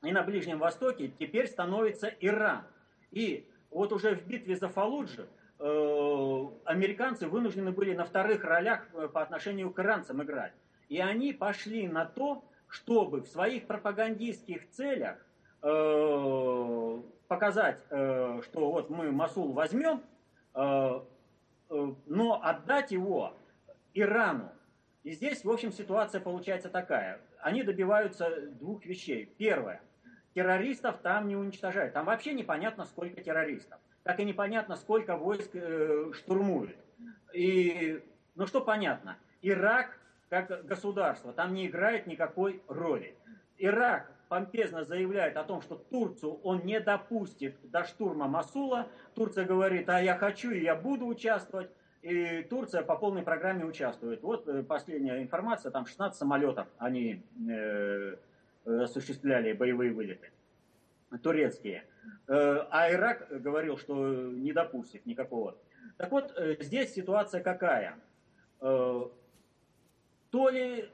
и 0.02 0.12
на 0.12 0.24
Ближнем 0.24 0.58
Востоке 0.58 1.12
теперь 1.20 1.46
становится 1.48 2.08
Иран. 2.20 2.64
И 3.12 3.48
вот 3.70 3.94
уже 3.94 4.16
в 4.16 4.26
битве 4.26 4.56
за 4.56 4.68
Фалуджи 4.68 5.28
Э, 5.62 6.48
американцы 6.64 7.28
вынуждены 7.28 7.72
были 7.72 7.94
на 7.94 8.06
вторых 8.06 8.46
ролях 8.46 8.88
э, 8.94 9.10
по 9.10 9.22
отношению 9.22 9.72
к 9.72 9.80
иранцам 9.80 10.24
играть. 10.24 10.54
И 10.88 11.00
они 11.00 11.34
пошли 11.34 11.88
на 11.88 12.06
то, 12.06 12.46
чтобы 12.70 13.22
в 13.22 13.28
своих 13.28 13.68
пропагандистских 13.68 14.70
целях 14.70 15.18
э, 15.62 17.02
показать, 17.28 17.80
что 17.90 18.42
вот 18.72 18.90
мы 18.90 19.12
Масул 19.12 19.52
возьмем, 19.52 20.02
но 20.56 22.42
отдать 22.42 22.92
его 22.92 23.34
Ирану. 23.94 24.52
И 25.04 25.12
здесь, 25.12 25.44
в 25.44 25.50
общем, 25.50 25.72
ситуация 25.72 26.22
получается 26.22 26.70
такая. 26.70 27.22
Они 27.42 27.64
добиваются 27.64 28.48
двух 28.52 28.86
вещей. 28.86 29.26
Первое. 29.38 29.82
Террористов 30.34 30.98
там 30.98 31.28
не 31.28 31.36
уничтожают. 31.36 31.94
Там 31.94 32.06
вообще 32.06 32.34
непонятно, 32.34 32.86
сколько 32.86 33.22
террористов 33.22 33.80
как 34.04 34.20
и 34.20 34.26
непонятно, 34.26 34.76
сколько 34.76 35.18
войск 35.18 35.52
э, 35.54 36.12
штурмует. 36.14 36.76
И, 37.34 38.04
ну 38.34 38.48
что 38.48 38.62
понятно, 38.62 39.18
Ирак 39.44 40.00
как 40.30 40.66
государство 40.66 41.32
там 41.32 41.54
не 41.54 41.68
играет 41.68 42.08
никакой 42.08 42.62
роли. 42.68 43.16
Ирак 43.58 44.12
помпезно 44.28 44.84
заявляет 44.84 45.38
о 45.38 45.44
том, 45.44 45.62
что 45.62 45.76
Турцию 45.76 46.40
он 46.42 46.66
не 46.66 46.80
допустит 46.80 47.56
до 47.64 47.84
штурма 47.84 48.28
Масула. 48.28 48.88
Турция 49.16 49.46
говорит, 49.46 49.90
а 49.90 50.02
я 50.02 50.16
хочу 50.18 50.52
и 50.52 50.64
я 50.64 50.76
буду 50.76 51.06
участвовать. 51.06 51.70
И 52.02 52.44
Турция 52.44 52.82
по 52.82 52.96
полной 52.96 53.24
программе 53.24 53.66
участвует. 53.66 54.24
Вот 54.24 54.48
э, 54.48 54.64
последняя 54.64 55.22
информация, 55.22 55.70
там 55.70 55.86
16 55.86 56.18
самолетов 56.18 56.68
они 56.78 57.24
э, 57.50 58.16
осуществляли 58.66 59.52
боевые 59.52 59.92
вылеты 59.92 60.32
турецкие. 61.22 61.86
Э, 62.28 62.66
а 62.70 62.92
Ирак 62.92 63.28
говорил, 63.42 63.78
что 63.78 64.32
не 64.32 64.54
допустит 64.54 65.06
никакого. 65.06 65.58
Так 65.98 66.12
вот, 66.12 66.32
э, 66.38 66.56
здесь 66.62 66.94
ситуация 66.94 67.42
какая? 67.42 67.96
То 68.60 69.14
ли 70.32 70.90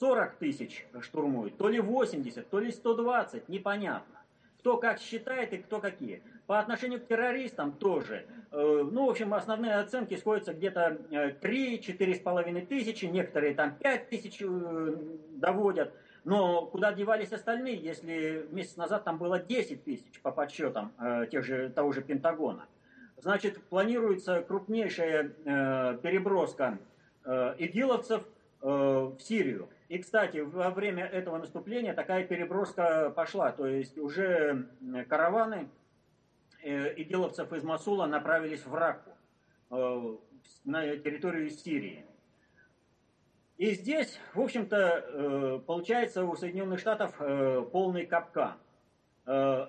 40 0.00 0.34
тысяч 0.36 0.86
штурмуют, 1.00 1.56
то 1.56 1.68
ли 1.68 1.78
80, 1.78 2.48
то 2.48 2.58
ли 2.58 2.72
120, 2.72 3.48
непонятно. 3.48 4.20
Кто 4.58 4.78
как 4.78 4.98
считает 4.98 5.52
и 5.52 5.58
кто 5.58 5.80
какие. 5.80 6.22
По 6.50 6.58
отношению 6.58 7.00
к 7.00 7.06
террористам 7.06 7.70
тоже. 7.70 8.26
Э, 8.50 8.88
ну, 8.90 9.06
в 9.06 9.10
общем, 9.10 9.32
основные 9.34 9.76
оценки 9.76 10.16
сходятся 10.16 10.52
где-то 10.52 10.98
3-4,5 11.40 12.58
э, 12.58 12.66
тысячи, 12.66 13.04
некоторые 13.04 13.54
там 13.54 13.76
5 13.76 14.08
тысяч 14.08 14.42
э, 14.42 14.96
доводят. 15.36 15.94
Но 16.24 16.66
куда 16.66 16.92
девались 16.92 17.32
остальные, 17.32 17.76
если 17.76 18.48
месяц 18.50 18.76
назад 18.76 19.04
там 19.04 19.18
было 19.18 19.38
10 19.38 19.84
тысяч 19.84 20.20
по 20.22 20.32
подсчетам 20.32 20.92
тех 21.30 21.44
же, 21.44 21.68
того 21.68 21.92
же 21.92 22.02
Пентагона? 22.02 22.66
Значит, 23.16 23.62
планируется 23.68 24.42
крупнейшая 24.42 25.28
переброска 26.02 26.78
игиловцев 27.58 28.24
в 28.60 29.16
Сирию. 29.20 29.68
И, 29.88 29.98
кстати, 29.98 30.38
во 30.38 30.70
время 30.70 31.04
этого 31.06 31.38
наступления 31.38 31.94
такая 31.94 32.24
переброска 32.24 33.10
пошла. 33.10 33.52
То 33.52 33.68
есть 33.68 33.96
уже 33.96 34.66
караваны 35.08 35.68
э, 36.62 36.94
игиловцев 36.96 37.52
из 37.52 37.62
Масула 37.62 38.06
направились 38.06 38.64
в 38.64 38.74
Раку, 38.74 39.10
э, 39.70 40.16
на 40.64 40.96
территорию 40.96 41.50
Сирии. 41.50 42.04
И 43.56 43.72
здесь, 43.72 44.18
в 44.34 44.40
общем-то, 44.40 44.76
э, 44.76 45.60
получается 45.66 46.24
у 46.24 46.34
Соединенных 46.34 46.80
Штатов 46.80 47.14
полный 47.72 48.06
капкан. 48.06 48.54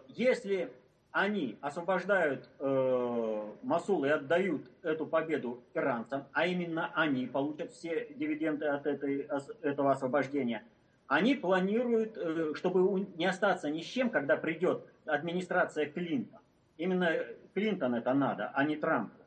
Если 0.08 0.72
они 1.12 1.58
освобождают 1.62 2.48
э, 2.60 3.52
Масул 3.64 4.06
и 4.06 4.10
отдают 4.10 4.64
эту 4.82 5.06
победу 5.06 5.62
иранцам, 5.74 6.26
а 6.32 6.48
именно 6.48 6.92
они 6.96 7.28
получат 7.28 7.74
все 7.74 8.08
дивиденды 8.16 8.66
от 8.68 8.86
этой, 8.86 9.28
этого 9.62 9.92
освобождения, 9.92 10.64
они 11.08 11.36
планируют, 11.36 12.18
э, 12.18 12.54
чтобы 12.56 13.08
не 13.18 13.26
остаться 13.26 13.70
ни 13.70 13.82
с 13.82 13.86
чем, 13.86 14.10
когда 14.10 14.38
придет 14.38 14.86
администрация 15.06 15.86
Клинтона. 15.88 16.41
Именно 16.82 17.26
Клинтон 17.54 17.96
это 17.96 18.14
надо, 18.14 18.52
а 18.54 18.64
не 18.64 18.76
Трампу. 18.76 19.18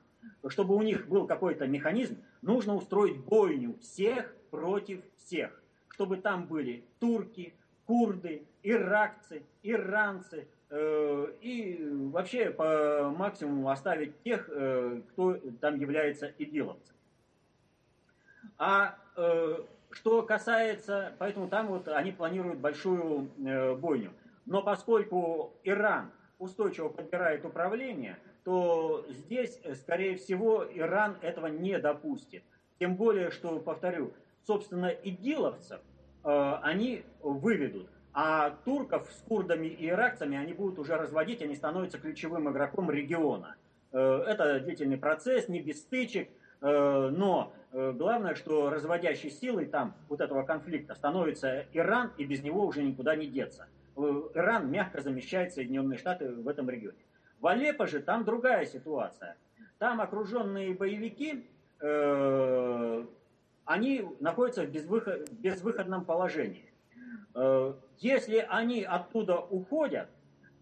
Чтобы 0.49 0.75
у 0.75 0.83
них 0.83 1.09
был 1.09 1.27
какой-то 1.27 1.67
механизм, 1.67 2.17
нужно 2.43 2.75
устроить 2.75 3.19
бойню 3.19 3.79
всех 3.81 4.35
против 4.51 5.01
всех. 5.17 5.63
Чтобы 5.89 6.17
там 6.17 6.47
были 6.47 6.85
турки, 6.99 7.55
курды, 7.87 8.47
иракцы, 8.63 9.43
иранцы, 9.63 10.49
Э, 10.77 11.33
и 11.41 11.89
вообще 12.13 12.51
по 12.51 13.15
максимуму 13.17 13.71
оставить 13.71 14.21
тех, 14.25 14.49
э, 14.51 15.03
кто 15.11 15.37
там 15.61 15.79
является 15.79 16.33
идиловцем. 16.37 16.97
А 18.59 18.97
э, 19.17 19.59
что 19.93 20.23
касается, 20.23 21.13
поэтому 21.19 21.49
там 21.49 21.69
вот 21.69 21.87
они 21.87 22.11
планируют 22.11 22.59
большую 22.59 23.31
бойню. 23.79 24.11
Но 24.47 24.63
поскольку 24.63 25.55
Иран 25.63 26.11
устойчиво 26.39 26.89
подбирает 26.89 27.45
управление, 27.45 28.19
то 28.45 29.07
здесь, 29.09 29.61
скорее 29.81 30.17
всего, 30.17 30.65
Иран 30.75 31.17
этого 31.23 31.47
не 31.47 31.79
допустит. 31.79 32.43
Тем 32.79 32.97
более, 32.97 33.31
что, 33.31 33.59
повторю, 33.61 34.13
собственно, 34.47 34.89
идиловцев 34.89 35.81
они 36.23 37.05
выведут. 37.21 37.89
А 38.15 38.51
турков 38.65 39.11
с 39.11 39.23
курдами 39.29 39.67
и 39.67 39.89
иракцами 39.89 40.39
они 40.39 40.53
будут 40.53 40.79
уже 40.79 40.97
разводить, 40.97 41.43
они 41.43 41.57
становятся 41.57 41.99
ключевым 41.99 42.49
игроком 42.49 42.89
региона. 42.89 43.57
Э, 43.91 44.23
это 44.29 44.61
длительный 44.61 44.99
процесс, 44.99 45.49
не 45.49 45.61
без 45.61 45.81
стычек, 45.81 46.29
э, 46.61 47.11
но 47.13 47.53
э, 47.73 47.93
главное, 47.93 48.37
что 48.37 48.71
разводящей 48.71 49.31
силой 49.31 49.67
там 49.67 49.97
вот 50.09 50.21
этого 50.21 50.45
конфликта 50.45 50.95
становится 50.95 51.67
Иран, 51.73 52.13
и 52.17 52.25
без 52.25 52.45
него 52.45 52.65
уже 52.65 52.85
никуда 52.85 53.17
не 53.17 53.27
деться. 53.27 53.67
Иран 53.97 54.71
мягко 54.71 55.01
замещает 55.01 55.53
Соединенные 55.53 55.99
Штаты 55.99 56.31
в 56.33 56.49
этом 56.49 56.69
регионе. 56.71 56.99
В 57.41 57.47
Алеппо 57.47 57.87
же 57.87 58.01
там 58.01 58.25
другая 58.25 58.65
ситуация. 58.67 59.37
Там 59.79 60.01
окруженные 60.01 60.75
боевики, 60.75 61.47
они 63.65 64.07
находятся 64.21 64.63
в 64.65 65.33
безвыходном 65.33 66.05
положении. 66.05 66.73
Э, 67.35 67.75
если 67.99 68.47
они 68.49 68.83
оттуда 68.83 69.39
уходят, 69.39 70.09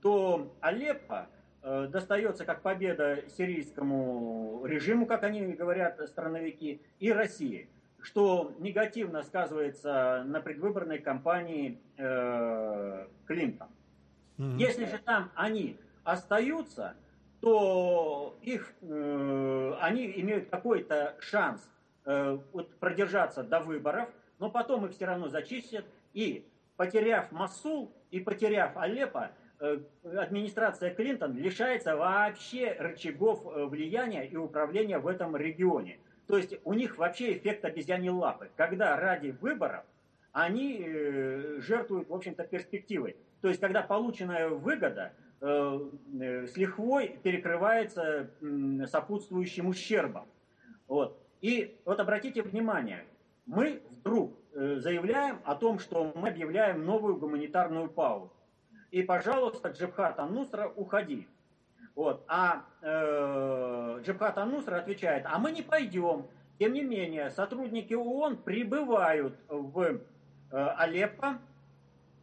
то 0.00 0.54
Алеппо 0.60 1.28
э, 1.62 1.88
достается 1.90 2.44
как 2.44 2.62
победа 2.62 3.22
сирийскому 3.36 4.64
режиму, 4.64 5.06
как 5.06 5.22
они 5.24 5.52
говорят 5.52 6.00
страновики, 6.08 6.80
и 6.98 7.12
России, 7.12 7.68
что 8.02 8.52
негативно 8.58 9.22
сказывается 9.22 10.24
на 10.26 10.40
предвыборной 10.40 10.98
кампании 10.98 11.80
э, 11.96 13.06
Клинтон. 13.26 13.68
Mm-hmm. 14.38 14.56
Если 14.58 14.84
же 14.86 14.98
там 14.98 15.30
они 15.34 15.76
остаются, 16.04 16.94
то 17.40 18.36
их, 18.42 18.72
э, 18.82 19.74
они 19.80 20.12
имеют 20.16 20.48
какой-то 20.48 21.16
шанс 21.20 21.68
э, 22.04 22.38
вот, 22.52 22.74
продержаться 22.76 23.42
до 23.42 23.60
выборов, 23.60 24.08
но 24.38 24.50
потом 24.50 24.86
их 24.86 24.92
все 24.92 25.06
равно 25.06 25.28
зачистят, 25.28 25.84
и 26.12 26.46
потеряв 26.76 27.30
Масул 27.32 27.92
и 28.10 28.20
потеряв 28.20 28.76
Алеппо, 28.76 29.30
э, 29.60 29.78
администрация 30.16 30.94
Клинтон 30.94 31.36
лишается 31.36 31.96
вообще 31.96 32.76
рычагов 32.78 33.44
э, 33.46 33.64
влияния 33.66 34.24
и 34.24 34.36
управления 34.36 34.98
в 34.98 35.06
этом 35.06 35.36
регионе. 35.36 35.98
То 36.26 36.36
есть 36.36 36.54
у 36.64 36.74
них 36.74 36.98
вообще 36.98 37.32
эффект 37.32 37.64
обезьяньей 37.64 38.10
лапы, 38.10 38.50
когда 38.56 38.96
ради 38.96 39.36
выборов 39.40 39.84
они 40.32 40.82
э, 40.84 41.58
жертвуют, 41.60 42.08
в 42.08 42.14
общем-то, 42.14 42.44
перспективой. 42.44 43.16
То 43.40 43.48
есть 43.48 43.60
когда 43.60 43.82
полученная 43.82 44.48
выгода 44.48 45.12
с 45.40 46.56
лихвой 46.56 47.18
перекрывается 47.24 48.30
сопутствующим 48.86 49.66
ущербом. 49.66 50.28
Вот. 50.86 51.20
И 51.40 51.80
вот 51.84 51.98
обратите 51.98 52.42
внимание, 52.42 53.04
мы 53.46 53.82
вдруг 53.90 54.38
Э, 54.54 54.76
заявляем 54.80 55.40
о 55.44 55.54
том, 55.54 55.78
что 55.78 56.12
мы 56.14 56.28
объявляем 56.28 56.84
новую 56.84 57.16
гуманитарную 57.16 57.88
паузу. 57.88 58.30
И, 58.90 59.02
пожалуйста, 59.02 59.70
Джабхат 59.70 60.18
Аннусра, 60.18 60.70
уходи. 60.76 61.26
Вот. 61.94 62.24
А 62.28 62.64
э, 62.80 64.00
Джабхат 64.02 64.38
Аннусра 64.38 64.76
отвечает, 64.76 65.24
а 65.26 65.38
мы 65.38 65.52
не 65.52 65.62
пойдем. 65.62 66.26
Тем 66.58 66.72
не 66.72 66.82
менее, 66.82 67.30
сотрудники 67.30 67.94
ООН 67.94 68.38
прибывают 68.38 69.38
в 69.48 69.80
э, 69.82 69.98
Алеппо, 70.50 71.38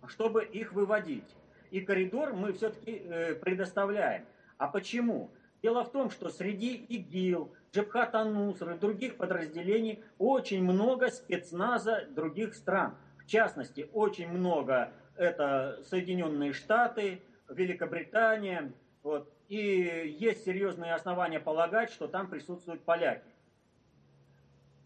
чтобы 0.08 0.44
их 0.46 0.74
выводить. 0.74 1.36
И 1.72 1.82
коридор 1.82 2.34
мы 2.34 2.54
все-таки 2.54 3.02
э, 3.04 3.36
предоставляем. 3.36 4.26
А 4.58 4.68
почему? 4.68 5.30
Дело 5.62 5.84
в 5.84 5.92
том, 5.92 6.10
что 6.10 6.30
среди 6.30 6.76
ИГИЛ, 6.76 7.52
Джабхат 7.74 8.16
Ануср 8.16 8.72
и 8.72 8.78
других 8.80 9.18
подразделений 9.18 10.04
очень 10.18 10.64
много 10.64 11.10
спецназа 11.10 12.06
других 12.10 12.56
стран. 12.56 12.96
В 13.20 13.26
частности, 13.26 13.90
очень 13.94 14.30
много 14.30 14.92
это 15.16 15.80
Соединенные 15.84 16.54
Штаты, 16.54 17.22
Великобритания. 17.50 18.72
Вот. 19.04 19.32
И 19.50 20.16
есть 20.20 20.46
серьезные 20.46 20.94
основания 20.94 21.40
полагать, 21.40 21.92
что 21.92 22.08
там 22.08 22.28
присутствуют 22.30 22.84
поляки. 22.84 23.26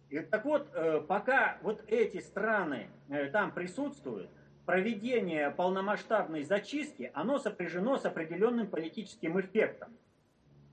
И 0.10 0.20
так 0.20 0.46
вот, 0.46 0.70
э, 0.74 1.02
пока 1.02 1.58
вот 1.64 1.84
эти 1.88 2.22
страны 2.22 2.88
э, 3.10 3.28
там 3.30 3.52
присутствуют, 3.52 4.30
проведение 4.66 5.52
полномасштабной 5.52 6.44
зачистки, 6.44 7.12
оно 7.14 7.40
сопряжено 7.40 7.98
с 7.98 8.06
определенным 8.06 8.68
политическим 8.68 9.38
эффектом. 9.38 9.90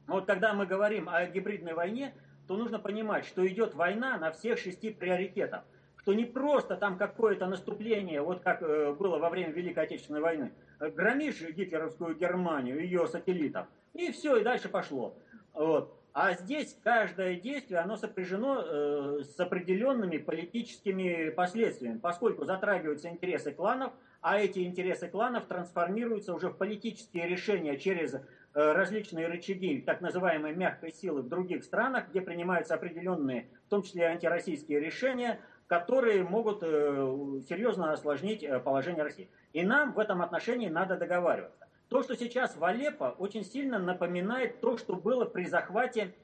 Вот 0.07 0.26
когда 0.26 0.53
мы 0.55 0.66
говорим 0.66 1.09
о 1.09 1.26
гибридной 1.26 1.74
войне, 1.74 2.14
то 2.46 2.57
нужно 2.57 2.79
понимать, 2.79 3.24
что 3.24 3.44
идет 3.44 3.74
война 3.74 4.18
на 4.18 4.31
всех 4.31 4.59
шести 4.59 4.90
приоритетах. 4.90 5.64
Что 5.96 6.14
не 6.14 6.24
просто 6.24 6.76
там 6.76 6.96
какое-то 6.96 7.46
наступление, 7.46 8.22
вот 8.22 8.42
как 8.42 8.62
э, 8.62 8.92
было 8.92 9.18
во 9.18 9.31
время 9.31 9.50
Великой 9.50 9.85
Отечественной 9.85 10.20
войны. 10.20 10.53
Громишь 10.79 11.40
гитлеровскую 11.42 12.14
Германию, 12.14 12.81
ее 12.81 13.09
сателлитов, 13.09 13.66
и 13.94 14.12
все, 14.12 14.37
и 14.37 14.44
дальше 14.44 14.68
пошло. 14.68 15.14
Вот. 15.53 15.96
А 16.12 16.35
здесь 16.35 16.76
каждое 16.83 17.37
действие, 17.37 17.81
оно 17.81 17.96
сопряжено 17.96 18.62
э, 18.62 19.22
с 19.22 19.38
определенными 19.38 20.18
политическими 20.18 21.31
последствиями, 21.31 21.98
поскольку 21.98 22.44
затрагиваются 22.44 23.09
интересы 23.09 23.53
кланов, 23.53 23.92
а 24.20 24.38
эти 24.38 24.61
интересы 24.61 25.09
кланов 25.09 25.46
трансформируются 25.46 26.35
уже 26.35 26.48
в 26.48 26.57
политические 26.57 27.29
решения 27.29 27.79
через 27.79 28.16
Э, 28.53 28.72
различные 28.72 29.29
рычаги 29.29 29.81
так 29.81 30.00
называемой 30.00 30.57
мягкой 30.57 30.92
силы 30.92 31.22
в 31.22 31.29
других 31.29 31.62
странах, 31.62 32.09
где 32.09 32.20
принимаются 32.20 32.74
определенные, 32.74 33.46
в 33.66 33.70
том 33.70 33.83
числе 33.83 34.07
антироссийские 34.07 34.81
решения, 34.81 35.38
которые 35.68 36.24
могут 36.24 36.59
э, 36.62 37.40
серьезно 37.48 37.92
осложнить 37.92 38.42
э, 38.42 38.59
положение 38.59 39.05
России. 39.05 39.31
И 39.53 39.64
нам 39.64 39.92
в 39.92 40.00
этом 40.00 40.20
отношении 40.20 40.68
надо 40.68 40.96
договариваться. 40.96 41.68
То, 41.90 42.05
что 42.05 42.16
сейчас 42.16 42.57
в 42.57 42.64
Алеппо, 42.64 43.16
очень 43.18 43.44
сильно 43.44 43.81
напоминает 43.81 44.61
то, 44.61 44.79
что 44.79 44.94
было 44.94 45.24
при 45.24 45.44
захвате, 45.46 46.14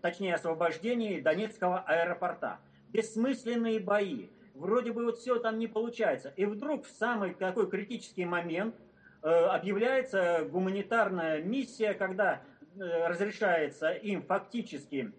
точнее 0.00 0.36
освобождении 0.36 1.20
Донецкого 1.20 1.80
аэропорта. 1.80 2.60
Бессмысленные 2.88 3.78
бои. 3.78 4.30
Вроде 4.54 4.92
бы 4.92 5.04
вот 5.04 5.18
все 5.18 5.38
там 5.38 5.58
не 5.58 5.66
получается. 5.66 6.32
И 6.36 6.46
вдруг 6.46 6.86
в 6.86 6.90
самый 6.90 7.34
такой 7.34 7.68
критический 7.68 8.24
момент 8.24 8.74
объявляется 9.20 10.46
гуманитарная 10.50 11.42
миссия, 11.42 11.92
когда 11.92 12.40
разрешается 12.78 13.90
им 13.90 14.22
фактически 14.22 15.12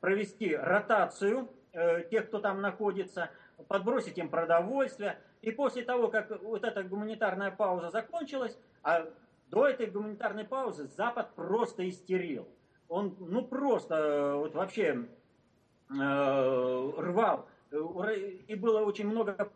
провести 0.00 0.56
ротацию 0.56 1.48
тех, 2.10 2.26
кто 2.26 2.40
там 2.40 2.60
находится, 2.60 3.30
подбросить 3.68 4.18
им 4.18 4.28
продовольствие. 4.28 5.16
И 5.44 5.50
после 5.52 5.82
того, 5.82 6.08
как 6.08 6.30
вот 6.42 6.64
эта 6.64 6.82
гуманитарная 6.82 7.50
пауза 7.50 7.90
закончилась, 7.90 8.56
а 8.82 9.06
до 9.50 9.68
этой 9.68 9.86
гуманитарной 9.86 10.44
паузы 10.44 10.86
Запад 10.86 11.34
просто 11.34 11.86
истерил. 11.86 12.48
Он, 12.88 13.14
ну 13.18 13.44
просто, 13.44 14.36
вот 14.36 14.54
вообще 14.54 15.06
э, 15.90 16.92
рвал. 16.96 17.46
И 17.70 18.54
было 18.54 18.80
очень 18.80 19.06
много 19.06 19.50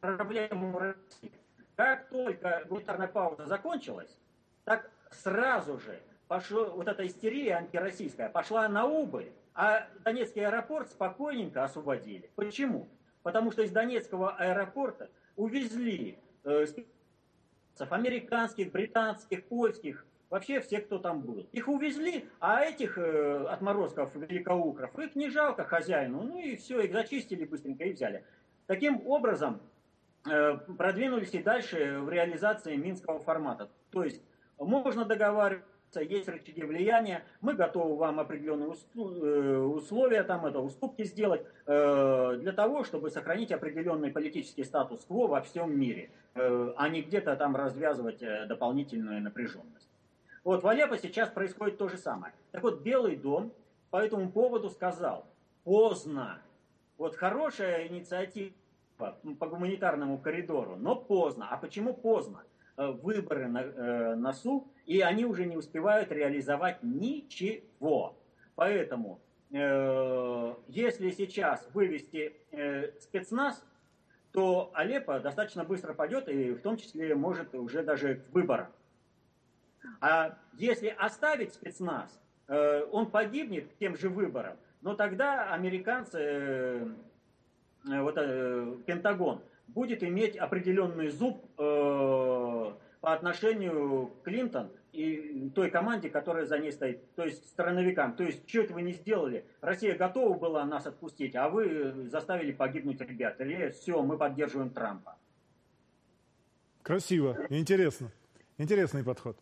проблем 0.00 0.74
у 0.74 0.78
России. 0.78 1.32
Как 1.76 2.08
только 2.08 2.64
гуманитарная 2.66 3.08
пауза 3.08 3.44
закончилась, 3.44 4.18
так 4.64 4.90
сразу 5.10 5.78
же 5.78 6.00
пошло, 6.26 6.70
вот 6.70 6.88
эта 6.88 7.06
истерия 7.06 7.56
антироссийская 7.56 8.30
пошла 8.30 8.66
на 8.68 8.86
убыль, 8.86 9.30
а 9.54 9.88
Донецкий 10.04 10.46
аэропорт 10.46 10.88
спокойненько 10.88 11.64
освободили. 11.64 12.30
Почему? 12.34 12.88
Потому 13.22 13.52
что 13.52 13.62
из 13.62 13.72
Донецкого 13.72 14.30
аэропорта 14.36 15.10
увезли 15.36 16.18
э, 16.44 16.66
американских, 17.78 18.72
британских, 18.72 19.44
польских, 19.46 20.06
вообще 20.30 20.60
все, 20.60 20.80
кто 20.80 20.98
там 20.98 21.20
был. 21.20 21.46
Их 21.52 21.68
увезли, 21.68 22.28
а 22.40 22.62
этих 22.62 22.98
э, 22.98 23.46
отморозков, 23.46 24.14
великоукров, 24.14 24.98
их 24.98 25.14
не 25.14 25.30
жалко 25.30 25.64
хозяину, 25.64 26.22
ну 26.22 26.38
и 26.38 26.56
все, 26.56 26.80
их 26.80 26.92
зачистили 26.92 27.44
быстренько 27.44 27.84
и 27.84 27.92
взяли. 27.92 28.24
Таким 28.66 29.06
образом, 29.06 29.60
э, 30.30 30.56
продвинулись 30.78 31.34
и 31.34 31.42
дальше 31.42 31.98
в 32.00 32.08
реализации 32.08 32.76
минского 32.76 33.20
формата. 33.20 33.70
То 33.90 34.04
есть 34.04 34.22
можно 34.58 35.04
договариваться 35.04 35.73
есть 36.00 36.28
рычаги 36.28 36.62
влияния, 36.62 37.24
мы 37.40 37.54
готовы 37.54 37.96
вам 37.96 38.20
определенные 38.20 38.68
э, 38.72 39.56
условия, 39.58 40.22
там, 40.22 40.46
это, 40.46 40.60
уступки 40.60 41.04
сделать 41.04 41.46
э, 41.66 42.36
для 42.40 42.52
того, 42.52 42.84
чтобы 42.84 43.10
сохранить 43.10 43.52
определенный 43.52 44.10
политический 44.10 44.64
статус-кво 44.64 45.26
во 45.26 45.40
всем 45.42 45.78
мире, 45.78 46.10
э, 46.34 46.72
а 46.76 46.88
не 46.88 47.02
где-то 47.02 47.36
там 47.36 47.56
развязывать 47.56 48.20
дополнительную 48.48 49.22
напряженность. 49.22 49.88
Вот 50.44 50.62
в 50.62 50.68
Алеппо 50.68 50.98
сейчас 50.98 51.30
происходит 51.30 51.78
то 51.78 51.88
же 51.88 51.96
самое. 51.96 52.34
Так 52.52 52.62
вот, 52.62 52.82
Белый 52.82 53.16
дом 53.16 53.52
по 53.90 53.96
этому 53.96 54.30
поводу 54.30 54.70
сказал, 54.70 55.26
поздно. 55.64 56.40
Вот 56.98 57.16
хорошая 57.16 57.88
инициатива 57.88 58.52
по 58.96 59.46
гуманитарному 59.46 60.18
коридору, 60.18 60.76
но 60.76 60.94
поздно. 60.96 61.48
А 61.50 61.56
почему 61.56 61.94
поздно? 61.94 62.42
Выборы 62.76 63.48
на 63.48 64.16
носу, 64.16 64.66
и 64.86 65.00
они 65.00 65.24
уже 65.24 65.46
не 65.46 65.56
успевают 65.56 66.10
реализовать 66.10 66.82
ничего. 66.82 68.16
Поэтому, 68.54 69.20
э, 69.50 70.54
если 70.68 71.10
сейчас 71.10 71.68
вывести 71.72 72.34
э, 72.50 72.92
спецназ, 73.00 73.64
то 74.32 74.70
Алеппо 74.74 75.20
достаточно 75.20 75.64
быстро 75.64 75.94
пойдет, 75.94 76.28
и 76.28 76.52
в 76.52 76.60
том 76.60 76.76
числе 76.76 77.14
может 77.14 77.54
уже 77.54 77.82
даже 77.82 78.16
к 78.16 78.34
выборам. 78.34 78.66
А 80.00 80.36
если 80.54 80.88
оставить 80.88 81.54
спецназ, 81.54 82.20
э, 82.48 82.84
он 82.90 83.10
погибнет 83.10 83.76
тем 83.78 83.96
же 83.96 84.08
выбором, 84.08 84.56
но 84.80 84.94
тогда 84.94 85.52
американцы, 85.52 86.18
э, 86.18 86.86
вот 87.84 88.14
э, 88.16 88.76
Пентагон, 88.86 89.40
будет 89.68 90.02
иметь 90.02 90.36
определенный 90.36 91.08
зуб 91.08 91.44
э, 91.58 92.72
по 93.00 93.12
отношению 93.12 94.06
к 94.06 94.22
Клинтон 94.24 94.70
и 94.92 95.50
той 95.54 95.70
команде, 95.70 96.08
которая 96.08 96.46
за 96.46 96.58
ней 96.58 96.72
стоит, 96.72 97.14
то 97.16 97.24
есть 97.24 97.48
страновикам. 97.48 98.14
То 98.14 98.24
есть, 98.24 98.48
что 98.48 98.62
это 98.62 98.74
вы 98.74 98.82
не 98.82 98.92
сделали? 98.92 99.44
Россия 99.60 99.96
готова 99.96 100.38
была 100.38 100.64
нас 100.64 100.86
отпустить, 100.86 101.34
а 101.34 101.48
вы 101.48 102.08
заставили 102.08 102.52
погибнуть 102.52 103.00
ребят. 103.00 103.40
Или 103.40 103.70
все, 103.70 104.00
мы 104.02 104.16
поддерживаем 104.16 104.70
Трампа. 104.70 105.16
Красиво, 106.82 107.36
интересно. 107.48 108.12
Интересный 108.56 109.02
подход. 109.02 109.36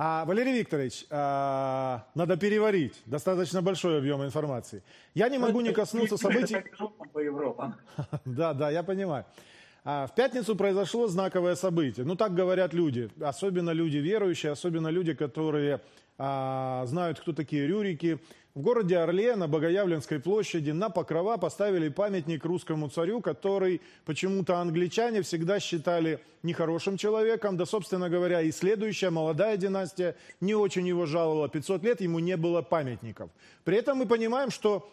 А, 0.00 0.24
Валерий 0.26 0.52
Викторович, 0.52 1.06
а, 1.10 2.04
надо 2.14 2.36
переварить 2.36 3.02
достаточно 3.04 3.62
большой 3.62 3.98
объем 3.98 4.24
информации. 4.24 4.84
Я 5.12 5.28
не 5.28 5.38
могу 5.38 5.60
не 5.60 5.72
коснуться 5.72 6.16
событий... 6.16 6.56
По 7.12 7.18
Европам. 7.18 7.74
Да, 8.24 8.54
да, 8.54 8.70
я 8.70 8.84
понимаю. 8.84 9.24
А 9.84 10.06
в 10.06 10.14
пятницу 10.14 10.56
произошло 10.56 11.06
знаковое 11.08 11.54
событие. 11.54 12.04
Ну, 12.04 12.16
так 12.16 12.34
говорят 12.34 12.74
люди, 12.74 13.10
особенно 13.20 13.70
люди 13.70 13.98
верующие, 13.98 14.52
особенно 14.52 14.88
люди, 14.88 15.14
которые 15.14 15.80
а, 16.18 16.84
знают, 16.86 17.20
кто 17.20 17.32
такие 17.32 17.66
рюрики. 17.66 18.18
В 18.54 18.60
городе 18.60 18.98
Орле 18.98 19.36
на 19.36 19.46
Богоявленской 19.46 20.18
площади 20.18 20.72
на 20.72 20.90
Покрова 20.90 21.36
поставили 21.36 21.88
памятник 21.90 22.44
русскому 22.44 22.88
царю, 22.88 23.20
который 23.20 23.80
почему-то 24.04 24.56
англичане 24.56 25.22
всегда 25.22 25.60
считали 25.60 26.18
нехорошим 26.42 26.96
человеком. 26.96 27.56
Да, 27.56 27.66
собственно 27.66 28.10
говоря, 28.10 28.40
и 28.40 28.50
следующая 28.50 29.10
молодая 29.10 29.56
династия 29.56 30.16
не 30.40 30.56
очень 30.56 30.88
его 30.88 31.06
жаловала. 31.06 31.48
500 31.48 31.84
лет 31.84 32.00
ему 32.00 32.18
не 32.18 32.36
было 32.36 32.60
памятников. 32.60 33.30
При 33.62 33.76
этом 33.76 33.98
мы 33.98 34.06
понимаем, 34.06 34.50
что 34.50 34.90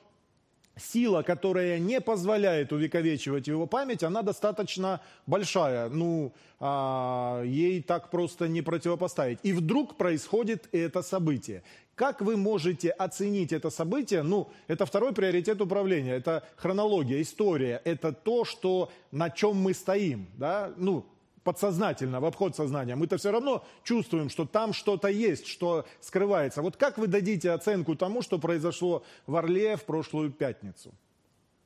сила, 0.78 1.22
которая 1.22 1.80
не 1.80 2.02
позволяет 2.02 2.72
увековечивать 2.72 3.48
его 3.48 3.66
память, 3.66 4.04
она 4.04 4.22
достаточно 4.22 5.02
большая. 5.26 5.90
Ну, 5.90 6.34
а, 6.60 7.44
ей 7.44 7.82
так 7.82 8.10
просто 8.10 8.48
не 8.48 8.62
противопоставить. 8.62 9.40
И 9.44 9.54
вдруг 9.54 9.96
происходит 9.96 10.68
это 10.72 11.02
событие. 11.02 11.64
Как 11.96 12.22
вы 12.22 12.36
можете 12.36 12.90
оценить 12.90 13.54
это 13.54 13.70
событие? 13.70 14.22
Ну, 14.22 14.50
это 14.68 14.86
второй 14.86 15.14
приоритет 15.14 15.62
управления, 15.62 16.12
это 16.12 16.44
хронология, 16.58 17.22
история, 17.22 17.82
это 17.86 18.12
то, 18.12 18.44
что, 18.44 18.92
на 19.12 19.30
чем 19.30 19.56
мы 19.56 19.74
стоим. 19.74 20.28
Да? 20.38 20.74
Ну, 20.76 21.06
подсознательно, 21.46 22.20
в 22.20 22.26
обход 22.26 22.56
сознания, 22.56 22.96
мы-то 22.96 23.18
все 23.18 23.32
равно 23.32 23.64
чувствуем, 23.84 24.30
что 24.30 24.46
там 24.46 24.74
что-то 24.74 25.08
есть, 25.08 25.48
что 25.48 25.86
скрывается. 26.02 26.62
Вот 26.62 26.76
как 26.76 26.98
вы 26.98 27.08
дадите 27.08 27.52
оценку 27.52 27.96
тому, 27.96 28.22
что 28.22 28.40
произошло 28.40 29.04
в 29.28 29.36
Орле 29.36 29.78
в 29.78 29.86
прошлую 29.86 30.32
пятницу? 30.32 30.92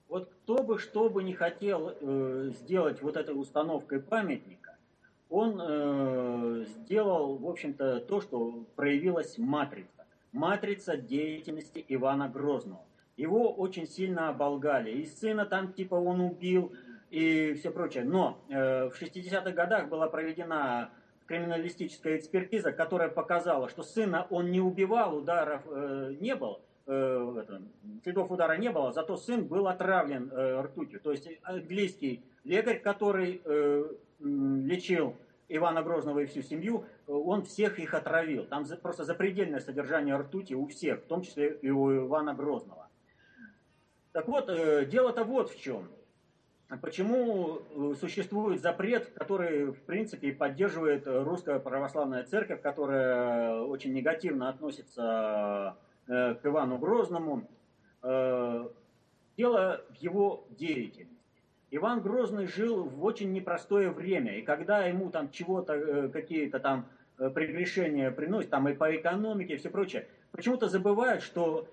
Вот 0.09 0.29
кто 0.43 0.61
бы 0.63 0.79
что 0.79 1.09
бы 1.09 1.23
не 1.23 1.33
хотел 1.33 1.93
э, 2.01 2.51
сделать 2.59 3.01
вот 3.01 3.15
этой 3.15 3.39
установкой 3.39 4.01
памятника, 4.01 4.75
он 5.29 5.59
э, 5.61 6.65
сделал, 6.67 7.37
в 7.37 7.47
общем-то, 7.47 8.01
то, 8.01 8.19
что 8.19 8.65
проявилась 8.75 9.37
матрица. 9.37 10.05
Матрица 10.33 10.97
деятельности 10.97 11.85
Ивана 11.87 12.27
Грозного. 12.27 12.83
Его 13.15 13.53
очень 13.53 13.87
сильно 13.87 14.29
оболгали. 14.29 14.91
И 14.91 15.05
сына 15.05 15.45
там 15.45 15.71
типа 15.71 15.95
он 15.95 16.19
убил, 16.21 16.73
и 17.09 17.53
все 17.53 17.71
прочее. 17.71 18.03
Но 18.03 18.43
э, 18.49 18.89
в 18.89 19.01
60-х 19.01 19.51
годах 19.51 19.89
была 19.89 20.07
проведена 20.07 20.91
криминалистическая 21.27 22.17
экспертиза, 22.17 22.71
которая 22.71 23.09
показала, 23.09 23.69
что 23.69 23.83
сына 23.83 24.25
он 24.29 24.51
не 24.51 24.61
убивал, 24.61 25.17
ударов 25.17 25.61
э, 25.67 26.15
не 26.19 26.35
было, 26.35 26.59
э, 26.87 27.35
это, 27.41 27.61
следов 28.03 28.31
удара 28.31 28.57
не 28.57 28.71
было, 28.71 28.91
зато 28.91 29.15
сын 29.15 29.45
был 29.45 29.67
отравлен 29.67 30.29
э, 30.31 30.61
ртутью. 30.61 30.99
То 30.99 31.11
есть 31.11 31.29
английский 31.43 32.23
лекарь, 32.43 32.79
который 32.79 33.41
э, 33.45 33.83
лечил 34.19 35.15
Ивана 35.49 35.81
Грозного 35.81 36.19
и 36.19 36.25
всю 36.25 36.41
семью, 36.41 36.85
он 37.07 37.43
всех 37.43 37.79
их 37.79 37.93
отравил. 37.93 38.45
Там 38.45 38.65
просто 38.81 39.03
запредельное 39.03 39.59
содержание 39.59 40.15
ртути 40.15 40.53
у 40.53 40.67
всех, 40.67 41.01
в 41.01 41.05
том 41.05 41.21
числе 41.21 41.57
и 41.61 41.69
у 41.69 42.07
Ивана 42.07 42.33
Грозного. 42.33 42.87
Так 44.11 44.27
вот, 44.27 44.49
э, 44.49 44.85
дело-то 44.85 45.23
вот 45.23 45.51
в 45.51 45.59
чем. 45.59 45.89
Почему 46.81 47.61
э, 47.73 47.95
существует 47.99 48.61
запрет, 48.61 49.09
который, 49.15 49.71
в 49.71 49.81
принципе, 49.81 50.31
поддерживает 50.31 51.03
русская 51.07 51.57
православная 51.57 52.23
церковь, 52.23 52.61
которая 52.61 53.61
очень 53.61 53.91
негативно 53.91 54.49
относится 54.49 55.75
э, 56.07 56.35
к 56.35 56.45
Ивану 56.45 56.77
Грозному? 56.77 57.49
Э, 58.03 58.69
дело 59.35 59.81
в 59.89 59.95
его 59.95 60.45
деятельности. 60.51 61.07
Иван 61.71 62.01
Грозный 62.01 62.45
жил 62.45 62.83
в 62.83 63.03
очень 63.03 63.31
непростое 63.33 63.89
время, 63.89 64.37
и 64.37 64.43
когда 64.43 64.85
ему 64.85 65.09
там 65.09 65.31
чего-то, 65.31 66.09
какие-то 66.09 66.59
там 66.59 66.87
прегрешения 67.17 68.11
приносят, 68.11 68.49
там 68.49 68.67
и 68.69 68.73
по 68.73 68.95
экономике, 68.95 69.55
и 69.55 69.57
все 69.57 69.69
прочее, 69.69 70.07
почему-то 70.31 70.67
забывают, 70.67 71.21
что 71.21 71.67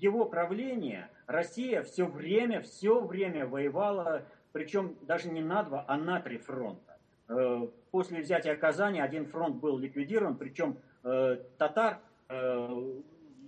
его 0.00 0.24
правления 0.24 1.10
Россия 1.26 1.82
все 1.82 2.06
время, 2.06 2.60
все 2.62 3.00
время 3.00 3.46
воевала, 3.46 4.22
причем 4.52 4.96
даже 5.02 5.30
не 5.30 5.42
на 5.42 5.62
два, 5.62 5.84
а 5.86 5.96
на 5.96 6.20
три 6.20 6.38
фронта. 6.38 6.98
Э, 7.28 7.68
после 7.90 8.20
взятия 8.20 8.56
Казани 8.56 9.00
один 9.00 9.26
фронт 9.26 9.56
был 9.56 9.78
ликвидирован, 9.78 10.36
причем 10.36 10.78
э, 11.04 11.38
татар 11.58 11.98
э, 12.28 12.92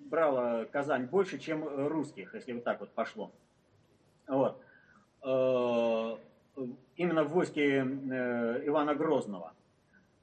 брала 0.06 0.66
Казань 0.66 1.06
больше, 1.06 1.38
чем 1.38 1.66
русских, 1.88 2.34
если 2.34 2.52
вот 2.52 2.64
так 2.64 2.80
вот 2.80 2.90
пошло. 2.90 3.32
Вот. 4.28 4.62
Именно 6.96 7.24
в 7.24 7.30
войске 7.30 7.78
Ивана 7.80 8.94
Грозного. 8.94 9.52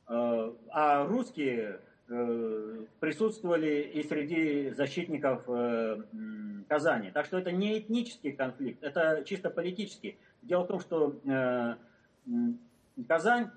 а 0.07 1.05
русские 1.05 1.79
присутствовали 2.99 3.81
и 3.93 4.03
среди 4.03 4.71
защитников 4.71 5.43
э, 5.47 6.01
Казани. 6.67 7.11
Так 7.11 7.25
что 7.25 7.37
это 7.37 7.51
не 7.51 7.77
этнический 7.79 8.31
конфликт, 8.31 8.83
это 8.83 9.23
чисто 9.25 9.49
политический. 9.49 10.17
Дело 10.41 10.63
в 10.63 10.67
том, 10.67 10.79
что 10.79 11.19
э, 11.23 11.75
Казань 13.07 13.51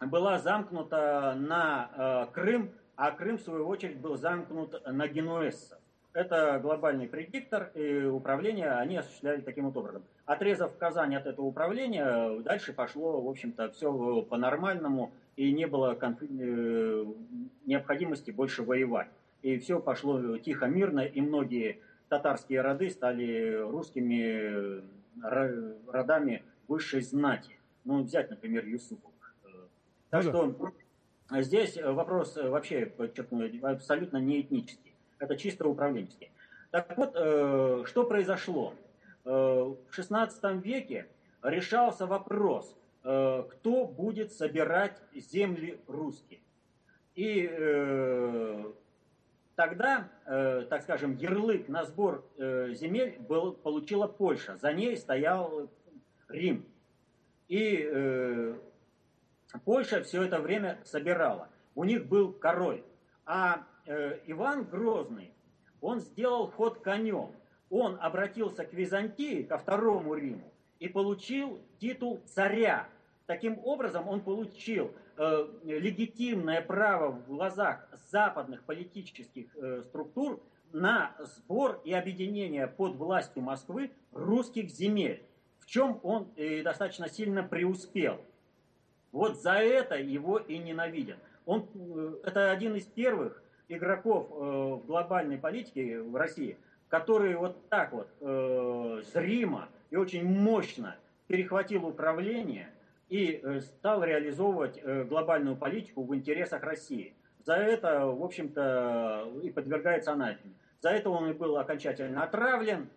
была 0.00 0.38
замкнута 0.38 1.34
на 1.38 1.90
э, 2.30 2.32
Крым, 2.32 2.70
а 2.96 3.10
Крым, 3.10 3.36
в 3.36 3.42
свою 3.42 3.66
очередь, 3.66 3.98
был 3.98 4.16
замкнут 4.16 4.82
на 4.86 5.06
генуэзцев. 5.06 5.78
Это 6.14 6.58
глобальный 6.60 7.06
предиктор, 7.06 7.70
и 7.74 8.04
управление 8.04 8.72
они 8.72 8.96
осуществляли 8.96 9.42
таким 9.42 9.66
вот 9.66 9.76
образом. 9.76 10.02
Отрезав 10.24 10.76
Казань 10.78 11.14
от 11.14 11.26
этого 11.26 11.44
управления, 11.46 12.40
дальше 12.40 12.72
пошло, 12.72 13.20
в 13.20 13.28
общем-то, 13.28 13.70
все 13.70 14.22
по-нормальному, 14.22 15.12
и 15.38 15.52
не 15.52 15.66
было 15.66 15.94
конфли... 15.94 16.28
Э, 16.40 17.04
необходимости 17.64 18.32
больше 18.32 18.64
воевать. 18.64 19.08
И 19.42 19.58
все 19.58 19.78
пошло 19.78 20.36
тихо, 20.38 20.66
мирно, 20.66 21.00
и 21.00 21.20
многие 21.20 21.78
татарские 22.08 22.60
роды 22.60 22.90
стали 22.90 23.54
русскими 23.60 24.82
э, 25.22 25.74
родами 25.86 26.42
высшей 26.66 27.02
знати. 27.02 27.56
Ну, 27.84 28.02
взять, 28.02 28.30
например, 28.30 28.66
Юсупов. 28.66 29.12
Так 30.10 30.24
ну, 30.24 30.30
что 30.30 30.72
да. 31.30 31.42
здесь 31.42 31.76
вопрос 31.80 32.36
вообще, 32.36 32.86
подчеркну, 32.86 33.48
абсолютно 33.62 34.16
не 34.16 34.40
этнический. 34.40 34.94
Это 35.20 35.36
чисто 35.36 35.68
управленческий. 35.68 36.32
Так 36.72 36.96
вот, 36.96 37.12
э, 37.14 37.84
что 37.86 38.04
произошло? 38.04 38.74
Э, 39.24 39.30
в 39.30 39.96
XVI 39.96 40.60
веке 40.60 41.06
решался 41.42 42.06
вопрос, 42.06 42.74
э, 42.74 42.77
кто 43.08 43.86
будет 43.86 44.32
собирать 44.32 45.00
земли 45.14 45.80
русские. 45.86 46.40
И 47.14 47.48
тогда, 49.54 50.10
так 50.26 50.82
скажем, 50.82 51.16
ярлык 51.16 51.68
на 51.68 51.84
сбор 51.84 52.24
земель 52.36 53.16
был, 53.20 53.52
получила 53.54 54.06
Польша. 54.06 54.58
За 54.58 54.72
ней 54.74 54.96
стоял 54.96 55.70
Рим. 56.28 56.66
И 57.48 58.54
Польша 59.64 60.02
все 60.02 60.24
это 60.24 60.38
время 60.40 60.78
собирала. 60.84 61.48
У 61.74 61.84
них 61.84 62.06
был 62.06 62.32
король. 62.32 62.82
А 63.24 63.66
э, 63.86 64.18
Иван 64.26 64.64
Грозный, 64.64 65.32
он 65.80 66.00
сделал 66.00 66.50
ход 66.50 66.80
конем. 66.80 67.30
Он 67.70 67.98
обратился 68.00 68.64
к 68.64 68.72
Византии, 68.72 69.42
ко 69.42 69.58
второму 69.58 70.14
Риму, 70.14 70.52
и 70.78 70.88
получил 70.88 71.60
титул 71.78 72.20
царя. 72.26 72.88
Таким 73.28 73.60
образом, 73.62 74.08
он 74.08 74.22
получил 74.22 74.90
э, 75.18 75.46
легитимное 75.64 76.62
право 76.62 77.10
в 77.10 77.26
глазах 77.26 77.86
западных 78.10 78.62
политических 78.62 79.54
э, 79.54 79.82
структур 79.84 80.42
на 80.72 81.14
сбор 81.18 81.78
и 81.84 81.92
объединение 81.92 82.66
под 82.66 82.96
властью 82.96 83.42
Москвы 83.42 83.90
русских 84.12 84.70
земель, 84.70 85.22
в 85.58 85.66
чем 85.66 86.00
он 86.04 86.28
э, 86.36 86.62
достаточно 86.62 87.06
сильно 87.10 87.42
преуспел. 87.42 88.18
Вот 89.12 89.36
за 89.42 89.56
это 89.56 89.96
его 89.96 90.38
и 90.38 90.56
ненавидят. 90.56 91.18
Он, 91.44 91.68
э, 91.74 92.14
это 92.24 92.50
один 92.50 92.76
из 92.76 92.86
первых 92.86 93.42
игроков 93.68 94.30
э, 94.30 94.34
в 94.36 94.86
глобальной 94.86 95.36
политике 95.36 96.00
в 96.00 96.16
России, 96.16 96.56
который 96.88 97.36
вот 97.36 97.68
так 97.68 97.92
вот 97.92 98.08
э, 98.22 99.02
зримо 99.12 99.68
и 99.90 99.96
очень 99.96 100.24
мощно 100.24 100.96
перехватил 101.26 101.84
управление 101.84 102.70
и 103.08 103.42
стал 103.60 104.04
реализовывать 104.04 104.82
глобальную 105.08 105.56
политику 105.56 106.02
в 106.04 106.14
интересах 106.14 106.62
России. 106.62 107.14
За 107.44 107.54
это, 107.54 108.06
в 108.06 108.22
общем-то, 108.22 109.32
и 109.42 109.50
подвергается 109.50 110.12
анафеме. 110.12 110.54
За 110.80 110.90
это 110.90 111.10
он 111.10 111.30
и 111.30 111.32
был 111.32 111.56
окончательно 111.56 112.22
отравлен, 112.22 112.88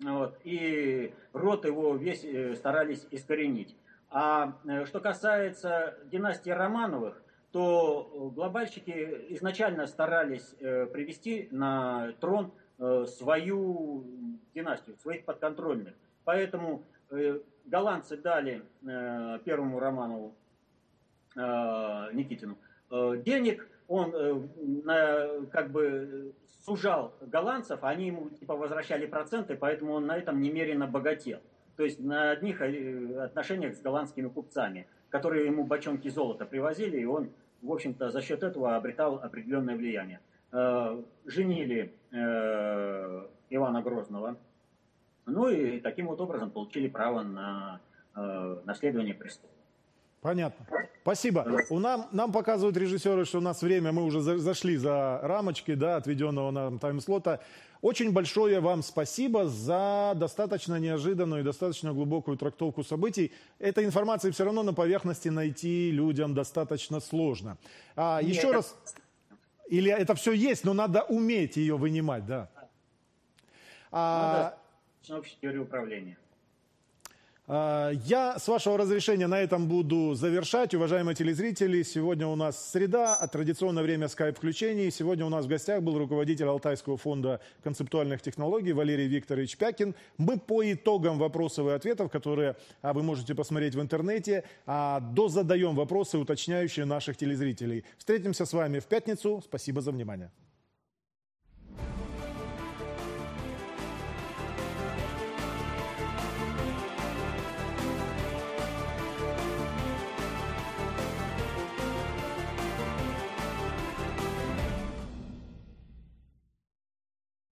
вот, 0.00 0.38
и 0.44 1.14
рот 1.32 1.64
его 1.64 1.96
весь 1.96 2.24
старались 2.58 3.06
искоренить. 3.10 3.76
А 4.10 4.58
э, 4.66 4.84
что 4.86 5.00
касается 5.00 5.94
династии 6.06 6.50
Романовых, 6.50 7.22
то 7.52 8.30
глобальщики 8.34 9.26
изначально 9.30 9.86
старались 9.86 10.54
э, 10.60 10.86
привести 10.86 11.48
на 11.50 12.12
трон 12.20 12.52
э, 12.78 13.06
свою 13.06 14.04
династию, 14.54 14.96
своих 14.98 15.24
подконтрольных. 15.24 15.94
Поэтому 16.24 16.82
голландцы 17.64 18.16
дали 18.16 18.62
первому 19.44 19.78
Романову 19.78 20.34
Никитину. 21.34 22.56
Денег, 22.90 23.68
он 23.88 24.48
как 25.50 25.70
бы 25.70 26.32
сужал 26.66 27.14
голландцев, 27.20 27.84
они 27.84 28.08
ему 28.08 28.28
типа 28.30 28.56
возвращали 28.56 29.06
проценты, 29.06 29.56
поэтому 29.56 29.92
он 29.92 30.06
на 30.06 30.16
этом 30.16 30.40
немерено 30.40 30.86
богател. 30.86 31.38
То 31.76 31.84
есть 31.84 32.00
на 32.00 32.30
одних 32.30 32.60
э, 32.60 33.24
отношениях 33.24 33.74
с 33.74 33.82
голландскими 33.82 34.28
купцами, 34.28 34.86
которые 35.10 35.46
ему 35.46 35.64
бочонки 35.64 36.08
золота 36.08 36.46
привозили, 36.46 36.98
и 36.98 37.04
он, 37.04 37.30
в 37.62 37.70
общем-то, 37.70 38.10
за 38.10 38.22
счет 38.22 38.42
этого 38.42 38.76
обретал 38.76 39.16
определенное 39.16 39.76
влияние. 39.76 40.20
Э, 40.52 41.00
женили 41.26 41.92
э, 42.12 43.26
Ивана 43.50 43.82
Грозного, 43.82 44.36
ну 45.26 45.48
и 45.48 45.80
таким 45.80 46.06
вот 46.06 46.20
образом 46.20 46.50
получили 46.50 46.88
право 46.88 47.22
на 47.22 47.80
наследование 48.64 49.14
престола. 49.14 49.52
Понятно. 50.22 50.66
Спасибо. 51.02 51.46
У 51.70 51.78
нам, 51.78 52.08
нам 52.10 52.32
показывают 52.32 52.76
режиссеры, 52.76 53.24
что 53.26 53.38
у 53.38 53.40
нас 53.40 53.62
время, 53.62 53.92
мы 53.92 54.02
уже 54.02 54.20
за, 54.20 54.38
зашли 54.38 54.76
за 54.76 55.20
рамочки, 55.22 55.74
да, 55.74 55.96
отведенного 55.96 56.50
нам 56.50 56.78
тайм-слота. 56.80 57.40
Очень 57.80 58.12
большое 58.12 58.58
вам 58.58 58.82
спасибо 58.82 59.46
за 59.46 60.14
достаточно 60.16 60.80
неожиданную 60.80 61.42
и 61.42 61.44
достаточно 61.44 61.92
глубокую 61.92 62.38
трактовку 62.38 62.82
событий. 62.82 63.32
Этой 63.60 63.84
информации 63.84 64.30
все 64.30 64.44
равно 64.44 64.62
на 64.64 64.72
поверхности 64.72 65.28
найти 65.28 65.92
людям 65.92 66.34
достаточно 66.34 66.98
сложно. 66.98 67.58
А, 67.94 68.20
Нет, 68.20 68.30
еще 68.30 68.48
это... 68.48 68.52
раз, 68.54 68.76
или 69.68 69.92
это 69.92 70.14
все 70.16 70.32
есть, 70.32 70.64
но 70.64 70.72
надо 70.72 71.02
уметь 71.02 71.56
ее 71.56 71.76
вынимать, 71.76 72.26
да? 72.26 72.48
А... 73.92 74.26
Ну, 74.26 74.32
да. 74.32 74.58
Общая 75.10 75.36
теория 75.40 75.60
управления. 75.60 76.16
А, 77.48 77.90
я, 77.90 78.40
с 78.40 78.48
вашего 78.48 78.76
разрешения, 78.76 79.28
на 79.28 79.40
этом 79.40 79.68
буду 79.68 80.14
завершать. 80.14 80.74
Уважаемые 80.74 81.14
телезрители, 81.14 81.82
сегодня 81.84 82.26
у 82.26 82.34
нас 82.34 82.72
среда, 82.72 83.14
а 83.14 83.28
традиционное 83.28 83.84
время 83.84 84.08
скайп-включений. 84.08 84.90
Сегодня 84.90 85.24
у 85.24 85.28
нас 85.28 85.44
в 85.44 85.48
гостях 85.48 85.80
был 85.80 85.96
руководитель 85.96 86.46
Алтайского 86.46 86.96
фонда 86.96 87.40
концептуальных 87.62 88.20
технологий 88.20 88.72
Валерий 88.72 89.06
Викторович 89.06 89.58
Пякин. 89.58 89.94
Мы 90.18 90.40
по 90.40 90.64
итогам 90.72 91.18
вопросов 91.18 91.68
и 91.68 91.70
ответов, 91.70 92.10
которые 92.10 92.56
а, 92.82 92.92
вы 92.92 93.04
можете 93.04 93.36
посмотреть 93.36 93.76
в 93.76 93.80
интернете, 93.80 94.42
дозадаем 94.66 95.76
вопросы, 95.76 96.18
уточняющие 96.18 96.84
наших 96.84 97.16
телезрителей. 97.16 97.84
Встретимся 97.96 98.44
с 98.44 98.52
вами 98.52 98.80
в 98.80 98.86
пятницу. 98.86 99.40
Спасибо 99.44 99.80
за 99.80 99.92
внимание. 99.92 100.32